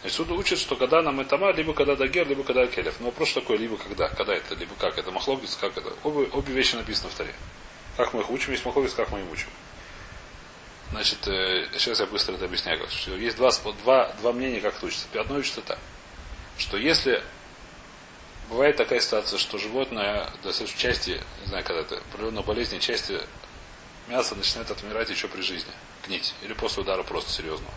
Значит, 0.00 0.16
суд 0.16 0.30
учит, 0.30 0.58
что 0.58 0.76
когда 0.76 1.02
нам 1.02 1.20
этама, 1.20 1.50
либо 1.52 1.74
когда 1.74 1.96
дагер, 1.96 2.28
либо 2.28 2.44
когда 2.44 2.66
келев. 2.68 2.94
Но 3.00 3.06
вопрос 3.06 3.32
такой, 3.32 3.56
либо 3.56 3.76
когда, 3.76 4.08
когда 4.08 4.34
это, 4.34 4.54
либо 4.54 4.74
как 4.78 4.96
это, 4.96 5.10
махлогис, 5.10 5.58
как 5.60 5.76
это. 5.76 5.92
Обе, 6.04 6.28
обе 6.32 6.52
вещи 6.52 6.76
написаны 6.76 7.10
в 7.10 7.14
таре. 7.14 7.34
Как 7.96 8.14
мы 8.14 8.20
их 8.20 8.30
учим, 8.30 8.52
есть 8.52 8.64
махлогис, 8.64 8.94
как 8.94 9.10
мы 9.10 9.18
их 9.18 9.32
учим. 9.32 9.48
Значит, 10.90 11.26
э, 11.28 11.68
сейчас 11.74 12.00
я 12.00 12.06
быстро 12.06 12.34
это 12.34 12.46
объясняю. 12.46 12.86
Что 12.88 13.14
есть 13.14 13.36
два, 13.36 13.50
два, 13.84 14.12
два 14.20 14.32
мнения, 14.32 14.60
как 14.60 14.76
это 14.76 14.86
учится. 14.86 15.06
Одно 15.20 15.36
учится 15.36 15.60
так, 15.60 15.78
что 16.56 16.76
если 16.76 17.22
бывает 18.48 18.76
такая 18.76 19.00
ситуация, 19.00 19.38
что 19.38 19.58
животное 19.58 20.30
достаточно 20.42 20.78
части, 20.80 21.20
не 21.42 21.46
знаю, 21.46 21.64
когда 21.64 21.82
это, 21.82 21.98
определенной 21.98 22.42
болезни, 22.42 22.78
части 22.78 23.20
мяса 24.08 24.34
начинает 24.34 24.70
отмирать 24.70 25.10
еще 25.10 25.28
при 25.28 25.42
жизни, 25.42 25.72
гнить. 26.06 26.34
Или 26.42 26.54
после 26.54 26.82
удара 26.82 27.02
просто 27.02 27.30
серьезного. 27.30 27.74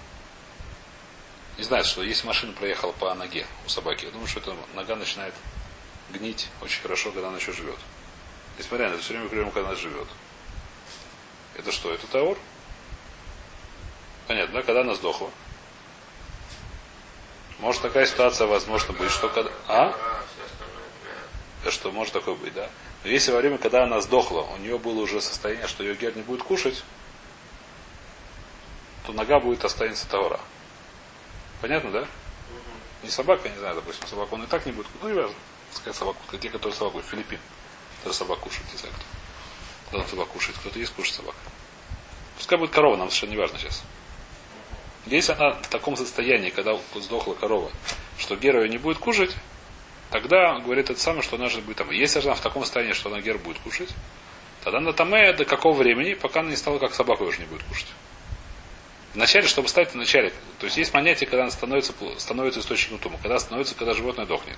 Не 1.57 1.63
знаю, 1.65 1.83
что 1.83 2.01
если 2.01 2.25
машина 2.25 2.53
проехала 2.53 2.93
по 2.93 3.13
ноге 3.13 3.45
у 3.65 3.69
собаки, 3.69 4.05
я 4.05 4.11
думаю, 4.11 4.27
что 4.27 4.39
эта 4.39 4.55
нога 4.73 4.95
начинает 4.95 5.33
гнить 6.11 6.47
очень 6.61 6.81
хорошо, 6.81 7.11
когда 7.11 7.27
она 7.27 7.37
еще 7.37 7.51
живет. 7.51 7.77
Несмотря 8.57 8.89
на 8.89 8.93
это, 8.93 9.03
все 9.03 9.13
время 9.13 9.27
говорим, 9.27 9.51
когда 9.51 9.69
она 9.69 9.77
живет. 9.77 10.07
Это 11.55 11.71
что? 11.71 11.93
Это 11.93 12.07
таур? 12.07 12.37
Понятно, 14.31 14.53
да? 14.53 14.61
Когда 14.61 14.79
она 14.79 14.95
сдохла. 14.95 15.29
Может 17.59 17.81
такая 17.81 18.05
ситуация 18.05 18.47
возможно 18.47 18.93
быть, 18.93 19.11
что 19.11 19.27
когда... 19.27 19.51
А? 19.67 19.93
Что 21.69 21.91
может 21.91 22.13
такое 22.13 22.35
быть, 22.35 22.53
да? 22.53 22.69
Но 23.03 23.09
если 23.09 23.33
во 23.33 23.39
время, 23.39 23.57
когда 23.57 23.83
она 23.83 23.99
сдохла, 23.99 24.43
у 24.43 24.57
нее 24.59 24.79
было 24.79 25.01
уже 25.01 25.19
состояние, 25.19 25.67
что 25.67 25.83
ее 25.83 25.95
гер 25.95 26.15
не 26.15 26.21
будет 26.21 26.43
кушать, 26.43 26.81
то 29.05 29.11
нога 29.11 29.41
будет 29.41 29.65
останется 29.65 30.07
таура. 30.07 30.39
Понятно, 31.59 31.91
да? 31.91 32.07
Не 33.03 33.09
собака, 33.09 33.49
не 33.49 33.57
знаю, 33.57 33.75
допустим, 33.75 34.07
собаку 34.07 34.35
он 34.35 34.43
и 34.43 34.47
так 34.47 34.65
не 34.65 34.71
будет. 34.71 34.87
Ну, 35.01 35.09
не 35.09 35.15
важно. 35.15 35.35
Сказать 35.73 35.97
собаку, 35.97 36.19
те, 36.37 36.49
которые 36.49 36.73
собаку, 36.73 37.01
Филиппин, 37.01 37.39
который 37.97 38.13
собаку 38.13 38.43
кушает, 38.43 38.71
не 38.71 38.77
знаю 38.77 38.95
кто. 38.95 39.03
Кто 39.89 39.97
там 39.97 40.07
собаку 40.07 40.33
кушает, 40.35 40.57
кто-то 40.57 40.79
есть 40.79 40.93
кушает 40.93 41.17
собака. 41.17 41.37
Пускай 42.37 42.57
будет 42.57 42.71
корова, 42.71 42.95
нам 42.95 43.09
совершенно 43.09 43.31
не 43.31 43.37
важно 43.37 43.59
сейчас. 43.59 43.83
Если 45.07 45.33
она 45.33 45.53
в 45.53 45.67
таком 45.67 45.95
состоянии, 45.95 46.49
когда 46.49 46.77
сдохла 46.95 47.33
корова, 47.33 47.71
что 48.17 48.35
Гера 48.35 48.63
ее 48.63 48.69
не 48.69 48.77
будет 48.77 48.99
кушать, 48.99 49.35
тогда 50.11 50.59
говорит 50.59 50.89
это 50.89 50.99
самое, 50.99 51.23
что 51.23 51.37
она 51.37 51.49
же 51.49 51.61
будет 51.61 51.77
там. 51.77 51.89
Если 51.89 52.19
она 52.19 52.35
в 52.35 52.41
таком 52.41 52.63
состоянии, 52.63 52.93
что 52.93 53.09
она 53.09 53.19
Гер 53.21 53.37
будет 53.39 53.57
кушать, 53.59 53.89
тогда 54.63 54.79
на 54.79 54.93
Таме 54.93 55.33
до 55.33 55.45
какого 55.45 55.75
времени, 55.75 56.13
пока 56.13 56.41
она 56.41 56.51
не 56.51 56.55
стала 56.55 56.77
как 56.77 56.93
собака 56.93 57.23
уже 57.23 57.39
не 57.39 57.45
будет 57.45 57.63
кушать. 57.63 57.87
Вначале, 59.13 59.47
чтобы 59.47 59.67
стать 59.67 59.91
в 59.91 59.95
начале. 59.95 60.31
То 60.59 60.65
есть 60.65 60.77
есть 60.77 60.91
понятие, 60.91 61.27
когда 61.27 61.43
она 61.43 61.51
становится, 61.51 61.93
становится 62.17 62.61
источником 62.61 62.99
тума, 62.99 63.17
когда 63.21 63.39
становится, 63.39 63.75
когда 63.75 63.93
животное 63.93 64.25
дохнет. 64.25 64.57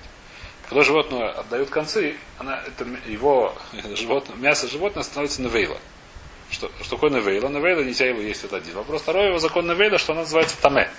Когда 0.68 0.84
животное 0.84 1.30
отдают 1.30 1.70
концы, 1.70 2.16
она, 2.38 2.62
это 2.66 2.86
его 3.06 3.54
животное, 3.96 4.36
мясо 4.36 4.68
животное 4.68 5.02
становится 5.02 5.42
навейла. 5.42 5.78
Что, 6.50 6.70
что 6.80 6.96
такое 6.96 7.10
навейла? 7.10 7.48
Навейла 7.48 7.80
нельзя 7.82 8.06
его 8.06 8.20
есть, 8.20 8.44
это 8.44 8.56
один 8.56 8.74
вопрос. 8.74 9.02
Второй 9.02 9.28
его 9.28 9.38
закон 9.38 9.66
навейла, 9.66 9.98
что 9.98 10.12
она 10.12 10.22
называется 10.22 10.56
таме. 10.60 10.90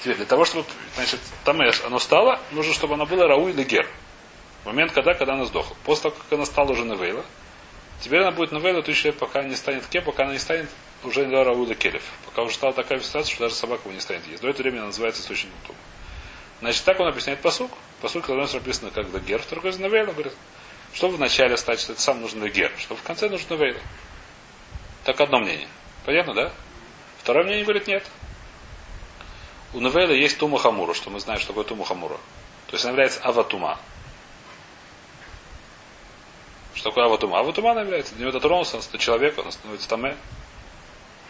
Теперь, 0.00 0.16
для 0.16 0.26
того, 0.26 0.44
чтобы, 0.44 0.66
значит, 0.96 1.20
таме 1.44 1.70
оно 1.86 1.98
стало, 1.98 2.40
нужно, 2.50 2.74
чтобы 2.74 2.94
оно 2.94 3.06
было 3.06 3.26
рау 3.26 3.48
или 3.48 3.62
гер. 3.62 3.88
В 4.62 4.66
момент, 4.66 4.92
когда, 4.92 5.14
когда 5.14 5.34
она 5.34 5.44
сдохла. 5.44 5.76
После 5.84 6.10
того, 6.10 6.16
как 6.16 6.32
она 6.32 6.44
стала 6.44 6.72
уже 6.72 6.84
навейла, 6.84 7.24
теперь 8.00 8.20
она 8.20 8.32
будет 8.32 8.52
навейла, 8.52 8.82
то 8.82 8.90
есть 8.90 9.16
пока 9.18 9.42
не 9.42 9.54
станет 9.54 9.86
ке, 9.86 10.00
пока 10.00 10.24
она 10.24 10.32
не 10.32 10.38
станет 10.38 10.68
уже 11.04 11.26
не 11.26 11.34
рау 11.34 11.64
или 11.64 11.74
келев. 11.74 12.02
Пока 12.26 12.42
уже 12.42 12.54
стала 12.54 12.72
такая 12.72 13.00
ситуация, 13.00 13.32
что 13.32 13.44
даже 13.44 13.54
собака 13.54 13.82
его 13.84 13.94
не 13.94 14.00
станет 14.00 14.26
есть. 14.26 14.42
До 14.42 14.48
этого 14.48 14.62
времени 14.62 14.78
она 14.78 14.88
называется 14.88 15.22
источником 15.22 15.58
тума. 15.66 15.78
Значит, 16.60 16.84
так 16.84 17.00
он 17.00 17.08
объясняет 17.08 17.40
посук. 17.40 17.72
Посук, 18.00 18.24
когда 18.24 18.38
у 18.38 18.42
нас 18.42 18.54
написано 18.54 18.90
как 18.90 19.10
Дагер, 19.10 19.42
в 19.42 19.48
другой 19.48 19.76
Навейла, 19.76 20.12
говорит, 20.12 20.32
что 20.92 21.08
в 21.08 21.18
начале 21.18 21.56
что 21.56 21.72
это 21.72 22.00
сам 22.00 22.20
нужен 22.20 22.40
Дагер, 22.40 22.72
что 22.78 22.94
в 22.94 23.02
конце 23.02 23.28
нужен 23.28 23.46
Навейла. 23.50 23.80
Так 25.04 25.20
одно 25.20 25.38
мнение. 25.38 25.68
Понятно, 26.04 26.34
да? 26.34 26.52
Второе 27.18 27.44
мнение 27.44 27.64
говорит 27.64 27.86
нет. 27.86 28.04
У 29.72 29.80
Навейла 29.80 30.12
есть 30.12 30.38
Тума 30.38 30.58
Хамура, 30.58 30.92
что 30.94 31.10
мы 31.10 31.18
знаем, 31.18 31.40
что 31.40 31.48
такое 31.48 31.64
Тума 31.64 31.84
Хамура. 31.84 32.18
То 32.66 32.74
есть 32.74 32.84
она 32.84 32.92
является 32.92 33.20
Аватума. 33.20 33.78
Что 36.74 36.90
такое 36.90 37.06
Аватума? 37.06 37.38
Аватума 37.38 37.72
она 37.72 37.82
является. 37.82 38.14
Для 38.14 38.24
него 38.24 38.32
дотронулся, 38.32 38.76
он 38.76 38.98
человек, 38.98 39.38
он 39.38 39.50
становится 39.50 39.88
Таме. 39.88 40.16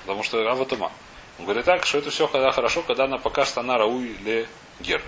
Потому 0.03 0.23
что 0.23 0.39
Аватума. 0.51 0.91
Он 1.39 1.45
говорит 1.45 1.65
так, 1.65 1.87
что 1.87 1.99
это 1.99 2.11
все 2.11 2.27
когда 2.27 2.51
хорошо, 2.51 2.83
когда 2.83 3.05
она 3.05 3.19
пока 3.19 3.45
что 3.45 3.61
она 3.61 3.79
Рауи 3.79 4.09
или 4.09 4.49
Гер. 4.81 5.03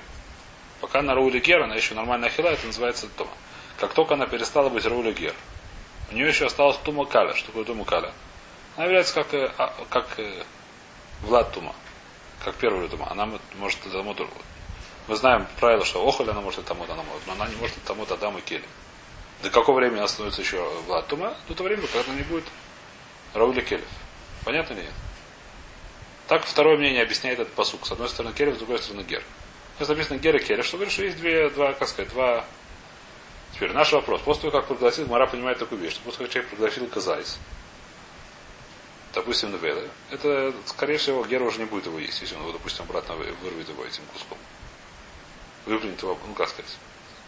Пока 0.80 1.00
она 1.00 1.14
Раули 1.14 1.40
Гер, 1.40 1.62
она 1.62 1.74
еще 1.74 1.94
нормально 1.94 2.28
ахила, 2.28 2.48
это 2.48 2.66
называется 2.66 3.08
Тума. 3.08 3.30
Как 3.78 3.92
только 3.92 4.14
она 4.14 4.26
перестала 4.26 4.68
быть 4.68 4.87
Раули 4.87 5.12
Гер, 5.12 5.34
у 6.10 6.14
нее 6.14 6.28
еще 6.28 6.46
осталось 6.46 6.76
Тума 6.78 7.06
Каля. 7.06 7.34
Что 7.34 7.46
такое 7.48 7.64
Тума 7.64 7.84
Каля? 7.84 8.12
Она 8.76 8.87
является 8.87 9.14
как, 9.14 9.34
э, 9.34 9.50
а, 9.58 9.74
как 9.90 10.18
э, 10.18 10.44
Влад 11.22 11.52
Тума. 11.52 11.74
Как 12.44 12.54
первый 12.56 12.88
Тума. 12.88 13.10
Она 13.10 13.28
может 13.56 13.80
тому 13.80 14.14
Мы 15.08 15.16
знаем 15.16 15.46
правило, 15.60 15.84
что 15.84 16.06
Охоль 16.06 16.30
она 16.30 16.40
может 16.40 16.64
тому 16.64 16.84
она 16.84 17.02
может, 17.02 17.26
но 17.26 17.32
она 17.32 17.46
не 17.48 17.56
может 17.56 17.76
тому 17.84 18.04
Адам 18.08 18.38
и 18.38 18.40
Кели. 18.40 18.64
До 19.42 19.50
какого 19.50 19.78
времени 19.78 19.98
она 19.98 20.08
становится 20.08 20.42
еще 20.42 20.62
Влад 20.87 21.06
Тума? 21.08 21.37
До 21.48 21.54
того 21.54 21.68
времени, 21.68 21.87
когда 21.87 22.10
она 22.10 22.18
не 22.18 22.24
будет 22.24 22.44
Раули 23.34 23.60
Келев. 23.60 23.88
Понятно 24.44 24.74
или 24.74 24.82
нет? 24.82 24.92
Так 26.28 26.44
второе 26.44 26.78
мнение 26.78 27.02
объясняет 27.02 27.40
этот 27.40 27.52
посук. 27.54 27.87
С 27.87 27.92
одной 27.92 28.08
стороны 28.08 28.34
Келев, 28.34 28.54
с 28.54 28.58
другой 28.58 28.78
стороны 28.78 29.02
Гер. 29.02 29.22
Здесь 29.76 29.88
написано 29.88 30.18
Гера 30.18 30.38
Келев, 30.38 30.64
что 30.64 30.76
говорит, 30.76 30.92
что 30.92 31.04
есть 31.04 31.18
две, 31.18 31.50
два, 31.50 31.72
как 31.72 31.88
сказать, 31.88 32.12
два. 32.12 32.44
Теперь 33.54 33.72
наш 33.72 33.92
вопрос. 33.92 34.20
После 34.22 34.50
того, 34.50 34.60
как 34.60 34.66
прогласил, 34.66 35.06
Мара 35.06 35.28
понимает 35.28 35.58
такую 35.58 35.80
вещь, 35.80 35.92
что 35.92 36.02
после 36.02 36.18
того, 36.18 36.24
как 36.26 36.32
человек 36.32 36.50
прогласил 36.50 36.88
казайс, 36.88 37.38
допустим, 39.14 39.52
Невелы, 39.52 39.88
это, 40.10 40.52
скорее 40.66 40.98
всего, 40.98 41.24
Гера 41.24 41.44
уже 41.44 41.60
не 41.60 41.64
будет 41.66 41.86
его 41.86 42.00
есть, 42.00 42.20
если 42.20 42.34
он 42.34 42.42
его, 42.42 42.52
допустим, 42.52 42.84
обратно 42.84 43.14
вырвет 43.14 43.68
его 43.68 43.84
этим 43.84 44.02
куском. 44.12 44.38
Выплюнет 45.66 46.02
его, 46.02 46.18
ну 46.26 46.34
как 46.34 46.48
сказать. 46.48 46.76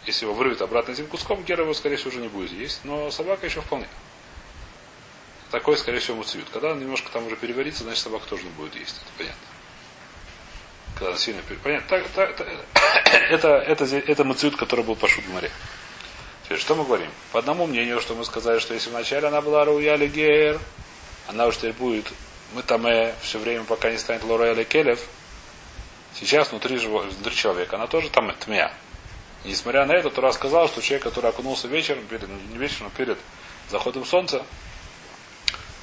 Если 0.05 0.25
его 0.25 0.35
вырвет 0.35 0.61
обратно 0.63 0.93
этим 0.93 1.07
куском, 1.07 1.45
Гера 1.45 1.63
его, 1.63 1.75
скорее 1.75 1.97
всего, 1.97 2.11
уже 2.11 2.21
не 2.21 2.29
будет 2.29 2.51
есть, 2.51 2.81
но 2.83 3.09
собака 3.13 3.47
еще 3.47 3.61
вполне. 3.61 3.87
Такой, 5.53 5.77
скорее 5.77 6.01
всего, 6.01 6.17
муцвют. 6.17 6.49
Когда 6.53 6.73
он 6.73 6.81
немножко 6.81 7.09
там 7.13 7.25
уже 7.29 7.37
переварится, 7.37 7.85
значит 7.85 8.03
собака 8.03 8.27
тоже 8.27 8.43
не 8.43 8.51
будет 8.51 8.75
есть. 8.75 8.97
Это 8.97 9.13
понятно. 9.17 9.47
Когда 10.95 11.09
она 11.11 11.19
сильно 11.19 11.41
переварится. 11.43 11.89
Понятно. 11.89 12.15
Так, 12.17 12.37
так, 12.37 12.49
это, 13.31 13.49
это, 13.49 13.85
это, 13.85 13.97
это 13.97 14.25
муцвют, 14.25 14.57
который 14.57 14.85
был 14.85 14.97
пошут 14.97 15.25
в 15.25 15.33
море. 15.33 15.53
Теперь, 16.47 16.59
что 16.59 16.75
мы 16.75 16.85
говорим? 16.85 17.11
По 17.33 17.41
одному 17.41 17.67
мнению, 17.67 18.01
что 18.01 18.15
мы 18.15 18.25
сказали, 18.25 18.59
что 18.59 18.73
если 18.73 18.91
вначале 18.91 19.29
она 19.29 19.41
была 19.41 19.65
Руяли 19.65 20.09
Гер, 20.09 20.59
она 21.29 21.47
уже 21.47 21.59
теперь 21.59 21.73
будет 21.75 22.07
мы 22.53 22.63
там 22.63 22.87
все 23.23 23.39
время, 23.39 23.65
пока 23.65 23.91
не 23.91 23.99
станет 23.99 24.25
Лора 24.25 24.53
или 24.53 24.65
Келев, 24.65 25.01
сейчас 26.15 26.51
внутри, 26.51 26.77
внутри 26.79 27.35
человека, 27.35 27.77
она 27.77 27.87
тоже 27.87 28.11
там 28.11 28.33
тмя. 28.35 28.73
И 29.45 29.49
несмотря 29.49 29.85
на 29.87 29.93
это, 29.93 30.11
Тура 30.11 30.33
сказал, 30.33 30.69
что 30.69 30.81
человек, 30.81 31.05
который 31.05 31.31
окунулся 31.31 31.69
вечером, 31.69 32.07
перед, 32.07 32.29
не 32.29 32.59
вечером, 32.59 32.91
а 32.93 32.97
перед 32.97 33.19
заходом 33.71 34.05
солнца, 34.05 34.45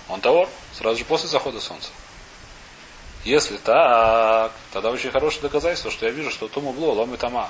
он 0.10 0.21
того, 0.21 0.49
сразу 0.73 0.99
же 0.99 1.06
после 1.06 1.30
захода 1.30 1.60
солнца. 1.60 1.89
Если 3.23 3.58
так, 3.58 4.52
тогда 4.73 4.91
очень 4.91 5.12
хорошее 5.12 5.43
доказательство, 5.43 5.91
что 5.91 6.06
я 6.06 6.12
вижу, 6.12 6.30
что 6.30 6.47
Туму 6.47 6.73
Бло 6.73 6.91
лом 6.93 7.15
Тама. 7.17 7.49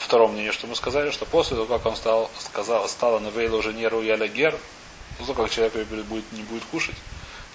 А 0.00 0.02
втором 0.02 0.32
мнению, 0.32 0.52
что 0.52 0.66
мы 0.66 0.74
сказали, 0.74 1.10
что 1.10 1.26
после 1.26 1.56
того, 1.56 1.66
как 1.66 1.84
он 1.84 1.94
стал, 1.94 2.30
сказал, 2.38 2.88
стала 2.88 3.18
Навейла 3.18 3.56
уже 3.56 3.74
не 3.74 3.86
Руяля 3.86 4.28
Гер, 4.28 4.58
после 5.18 5.34
того, 5.34 5.46
как 5.46 5.54
человек 5.54 5.74
будет, 6.06 6.32
не 6.32 6.42
будет 6.42 6.64
кушать, 6.64 6.96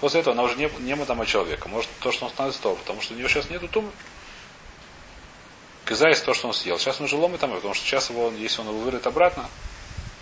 после 0.00 0.20
этого 0.20 0.32
она 0.34 0.44
уже 0.44 0.56
не, 0.56 0.70
не 0.80 0.94
Матама 0.94 1.26
человека. 1.26 1.68
Может, 1.68 1.90
то, 2.00 2.12
что 2.12 2.26
он 2.26 2.30
становится 2.30 2.62
того, 2.62 2.76
потому 2.76 3.02
что 3.02 3.14
у 3.14 3.16
него 3.16 3.28
сейчас 3.28 3.50
нету 3.50 3.66
Тумы. 3.66 3.90
Казайс 5.84 6.20
то, 6.20 6.34
что 6.34 6.48
он 6.48 6.54
съел. 6.54 6.78
Сейчас 6.78 7.00
он 7.00 7.06
уже 7.06 7.16
лом 7.16 7.34
и 7.34 7.38
Тама, 7.38 7.56
потому 7.56 7.74
что 7.74 7.84
сейчас 7.84 8.10
его, 8.10 8.30
если 8.30 8.60
он 8.60 8.68
его 8.68 8.78
вырыт 8.78 9.06
обратно, 9.06 9.48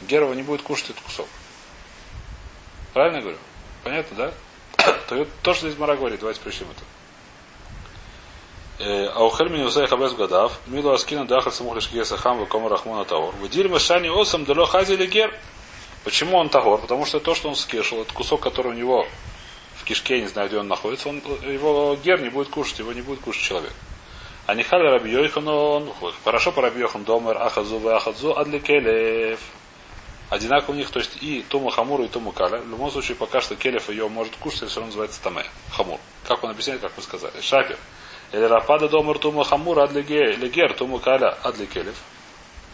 Герова 0.02 0.32
не 0.34 0.42
будет 0.42 0.62
кушать 0.62 0.90
этот 0.90 1.02
кусок. 1.02 1.28
Правильно 2.94 3.16
я 3.16 3.22
говорю? 3.22 3.38
Понятно, 3.82 4.16
да? 4.16 4.94
то, 5.08 5.26
то, 5.42 5.54
что 5.54 5.68
здесь 5.68 5.78
Мара 5.78 5.96
говорит, 5.96 6.20
давайте 6.20 6.40
прочтем 6.40 6.68
это. 6.70 6.82
Э, 8.78 9.06
Аухель 9.14 9.48
мини 9.50 9.64
усай 9.64 9.86
хабес 9.86 10.12
гадав, 10.14 10.58
милу 10.66 10.90
аскина 10.90 11.26
дахар 11.26 11.52
самух 11.52 11.76
лишкия 11.76 12.04
сахам 12.04 12.38
вакома 12.38 12.68
рахмона 12.68 13.04
таор. 13.04 13.34
Выдиль 13.36 13.68
машани 13.68 14.08
осам 14.08 14.44
дало 14.44 14.66
хази 14.66 14.96
гер. 15.06 15.32
Почему 16.02 16.36
он 16.36 16.48
тагор? 16.48 16.80
Потому 16.80 17.06
что 17.06 17.20
то, 17.20 17.34
что 17.34 17.48
он 17.48 17.56
скешил, 17.56 18.02
это 18.02 18.12
кусок, 18.12 18.40
который 18.40 18.72
у 18.72 18.74
него 18.74 19.06
в 19.76 19.84
кишке, 19.84 20.20
не 20.20 20.26
знаю, 20.26 20.48
где 20.48 20.58
он 20.58 20.68
находится, 20.68 21.08
он, 21.08 21.22
его 21.46 21.96
гер 22.02 22.20
не 22.20 22.28
будет 22.28 22.48
кушать, 22.48 22.80
его 22.80 22.92
не 22.92 23.00
будет 23.00 23.20
кушать 23.20 23.42
человек. 23.42 23.72
А 24.46 24.54
не 24.54 24.62
хали 24.62 24.88
раби 24.88 25.10
Йохан, 25.10 25.46
он 25.48 25.92
хорошо 26.24 26.52
по 26.52 26.60
раби 26.60 26.80
Йохан 26.80 27.04
домер 27.04 27.38
ахазу 27.38 27.78
в 27.78 27.88
ахазу 27.88 28.36
адликелев 28.36 29.40
одинаково 30.30 30.74
у 30.74 30.76
них, 30.76 30.90
то 30.90 30.98
есть 30.98 31.22
и 31.22 31.44
Тума 31.48 31.70
Хамура, 31.70 32.04
и 32.04 32.08
Тума 32.08 32.32
Каля. 32.32 32.58
В 32.58 32.68
любом 32.68 32.90
случае, 32.90 33.16
пока 33.16 33.40
что 33.40 33.56
Келев 33.56 33.88
ее 33.88 34.08
может 34.08 34.34
кушать, 34.36 34.68
все 34.68 34.80
равно 34.80 34.86
называется 34.86 35.22
Таме. 35.22 35.44
Хамур. 35.70 35.98
Как 36.26 36.42
он 36.42 36.50
объясняет, 36.50 36.80
как 36.80 36.92
мы 36.96 37.02
сказали. 37.02 37.40
Шапир. 37.40 37.78
Или 38.32 38.44
Рафада 38.44 38.88
Домар 38.88 39.18
Тума 39.18 39.44
Хамура 39.44 39.84
Адлигер, 39.84 40.74
Тума 40.74 40.98
Каля 40.98 41.36
Адли 41.42 41.66
Келев. 41.66 41.96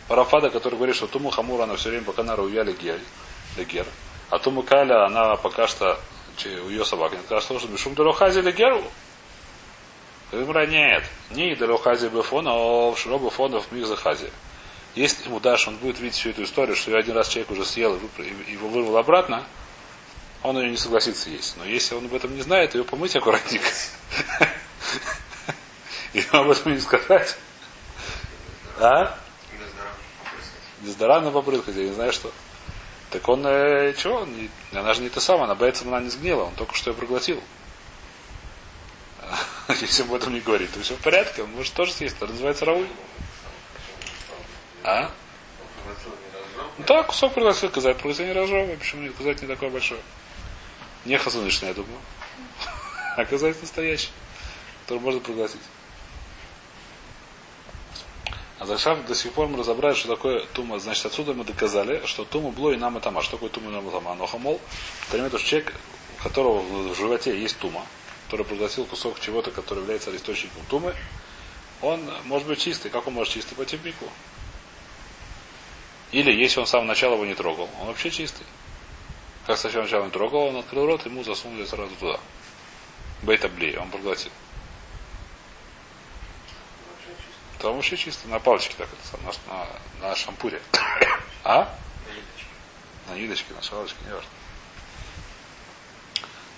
Рафада, 0.08 0.50
который 0.50 0.74
говорит, 0.74 0.96
что 0.96 1.06
Тума 1.06 1.30
Хамура, 1.30 1.64
она 1.64 1.76
все 1.76 1.90
время 1.90 2.04
пока 2.04 2.22
на 2.22 2.36
Руя 2.36 2.62
Легер. 2.62 3.86
А 4.30 4.38
Тума 4.38 4.62
Каля, 4.62 5.06
она 5.06 5.36
пока 5.36 5.66
что 5.66 5.98
у 6.46 6.68
ее 6.68 6.84
собаки. 6.84 7.18
Она 7.28 7.40
сказала, 7.40 7.60
что 7.60 7.68
Мишум 7.68 7.94
Дорохази 7.94 8.40
Легеру. 8.40 8.82
Гмара 10.32 10.66
нет. 10.66 11.04
Не 11.30 11.54
Далохази 11.54 12.10
а 12.14 12.94
Широ 12.96 13.18
Бефона 13.18 13.60
в 13.60 13.72
Мигзахази. 13.72 14.30
Если 14.94 15.26
ему 15.26 15.40
дашь, 15.40 15.68
он 15.68 15.76
будет 15.76 16.00
видеть 16.00 16.16
всю 16.16 16.30
эту 16.30 16.44
историю, 16.44 16.76
что 16.76 16.96
один 16.96 17.16
раз 17.16 17.28
человек 17.28 17.50
уже 17.50 17.64
съел 17.64 17.96
и 17.96 18.52
его 18.52 18.68
вырвал 18.68 18.96
обратно, 18.96 19.44
он 20.42 20.58
ее 20.58 20.70
не 20.70 20.76
согласится 20.76 21.30
есть. 21.30 21.56
Но 21.58 21.64
если 21.64 21.94
он 21.94 22.06
об 22.06 22.14
этом 22.14 22.34
не 22.34 22.42
знает, 22.42 22.74
ее 22.74 22.84
помыть 22.84 23.14
аккуратненько. 23.14 23.68
И 26.12 26.24
об 26.32 26.50
этом 26.50 26.72
не 26.72 26.80
сказать. 26.80 27.36
А? 28.78 29.16
Дезодорант 30.80 31.32
попрыскать, 31.32 31.76
я 31.76 31.84
не 31.84 31.92
знаю 31.92 32.12
что. 32.12 32.32
Так 33.10 33.28
он, 33.28 33.44
э, 33.46 33.92
чего, 33.94 34.26
она 34.72 34.94
же 34.94 35.02
не 35.02 35.08
та 35.08 35.20
самая, 35.20 35.44
она 35.44 35.54
боится, 35.54 35.84
она 35.84 36.00
не 36.00 36.10
сгнила, 36.10 36.44
он 36.44 36.54
только 36.54 36.74
что 36.74 36.90
ее 36.90 36.96
проглотил. 36.96 37.42
Если 39.68 40.02
об 40.02 40.14
этом 40.14 40.32
не 40.32 40.40
говорит, 40.40 40.72
то 40.72 40.80
все 40.80 40.94
в 40.94 41.00
порядке, 41.00 41.42
он 41.42 41.50
может 41.50 41.74
тоже 41.74 41.92
съесть, 41.92 42.16
это 42.16 42.28
называется 42.28 42.64
рауй. 42.64 42.88
А? 44.84 45.10
Ну 46.78 46.84
да, 46.86 47.02
кусок 47.02 47.34
проглотил, 47.34 47.68
казать 47.70 47.96
проглотил 47.98 48.26
не 48.26 48.32
разжевывай, 48.32 48.76
почему 48.76 49.02
нет, 49.02 49.14
казать 49.16 49.42
не 49.42 49.48
такой 49.48 49.70
большой. 49.70 50.00
Не 51.04 51.18
хазунышный, 51.18 51.68
я 51.68 51.74
думаю. 51.74 51.98
А 53.16 53.24
казать 53.24 53.60
настоящий, 53.60 54.10
который 54.82 55.00
можно 55.00 55.20
проглотить. 55.20 55.60
А 58.60 58.66
Захшав 58.66 59.06
до 59.06 59.14
сих 59.14 59.32
пор 59.32 59.48
мы 59.48 59.56
разобрали, 59.56 59.94
что 59.94 60.08
такое 60.08 60.44
тума. 60.52 60.78
Значит, 60.78 61.06
отсюда 61.06 61.32
мы 61.32 61.44
доказали, 61.44 62.04
что 62.04 62.26
тума 62.26 62.50
бло 62.50 62.72
и 62.72 62.76
нам 62.76 63.00
тама. 63.00 63.22
Что 63.22 63.32
такое 63.32 63.48
тума 63.48 63.70
и 63.70 63.72
нам 63.72 63.90
тама? 63.90 64.14
Но 64.14 64.26
хамол, 64.26 64.60
это 65.10 65.38
человек, 65.38 65.72
у 66.18 66.22
которого 66.22 66.60
в 66.60 66.94
животе 66.94 67.40
есть 67.40 67.58
тума, 67.58 67.86
который 68.26 68.44
проглотил 68.44 68.84
кусок 68.84 69.18
чего-то, 69.18 69.50
который 69.50 69.78
является 69.78 70.14
источником 70.14 70.62
тумы, 70.68 70.94
он 71.80 72.02
может 72.26 72.46
быть 72.46 72.60
чистый. 72.60 72.90
Как 72.90 73.06
он 73.06 73.14
может 73.14 73.32
чистый? 73.32 73.54
По 73.54 73.64
типику. 73.64 74.04
Или 76.12 76.30
если 76.30 76.60
он 76.60 76.66
с 76.66 76.70
самого 76.70 76.88
начала 76.88 77.14
его 77.14 77.24
не 77.24 77.34
трогал, 77.34 77.70
он 77.80 77.86
вообще 77.86 78.10
чистый. 78.10 78.44
Как 79.46 79.56
с 79.56 79.62
самого 79.62 79.84
начала 79.84 80.04
не 80.04 80.10
трогал, 80.10 80.40
он 80.48 80.56
открыл 80.56 80.84
рот, 80.84 81.06
ему 81.06 81.24
засунули 81.24 81.64
сразу 81.64 81.94
туда. 81.98 82.20
Бейта 83.22 83.50
он 83.80 83.90
проглотил. 83.90 84.30
Там 87.60 87.76
вообще 87.76 87.96
чисто 87.96 88.26
на 88.28 88.40
палочке 88.40 88.74
так, 88.78 88.88
это, 88.88 89.22
на, 89.22 89.54
на, 89.54 90.08
на 90.08 90.16
шампуре. 90.16 90.60
А? 91.42 91.74
На 93.08 93.14
ниточке, 93.14 93.54
на 93.54 93.62
шалочке, 93.62 93.96
не 94.04 94.12
важно. 94.12 94.28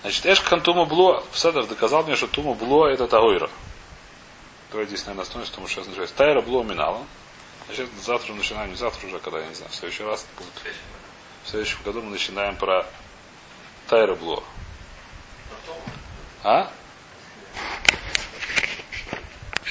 Значит, 0.01 0.25
Эшкхан 0.25 0.61
Тума 0.61 0.83
Бло, 0.83 1.23
Седер 1.33 1.65
доказал 1.65 2.03
мне, 2.03 2.17
что 2.17 2.27
Тума 2.27 2.53
Бло 2.53 2.87
это 2.87 3.07
Тагойра. 3.07 3.49
Давайте 4.71 4.89
здесь, 4.89 5.05
наверное, 5.05 5.23
остановимся, 5.23 5.51
потому 5.51 5.67
что 5.69 5.81
означает. 5.81 6.13
Тайра 6.15 6.41
Бло 6.41 6.63
Минала. 6.63 7.05
Значит, 7.67 7.89
завтра 8.01 8.33
начинаем, 8.33 8.71
не 8.71 8.75
завтра 8.75 9.07
уже, 9.07 9.19
когда, 9.19 9.39
я 9.39 9.47
не 9.47 9.55
знаю, 9.55 9.71
в 9.71 9.75
следующий 9.75 10.03
раз 10.03 10.25
будет. 10.37 10.75
В 11.45 11.49
следующем 11.49 11.77
году 11.85 12.01
мы 12.01 12.11
начинаем 12.11 12.57
про 12.57 12.85
Тайра 13.87 14.15
Бло. 14.15 14.43
А? 16.43 16.69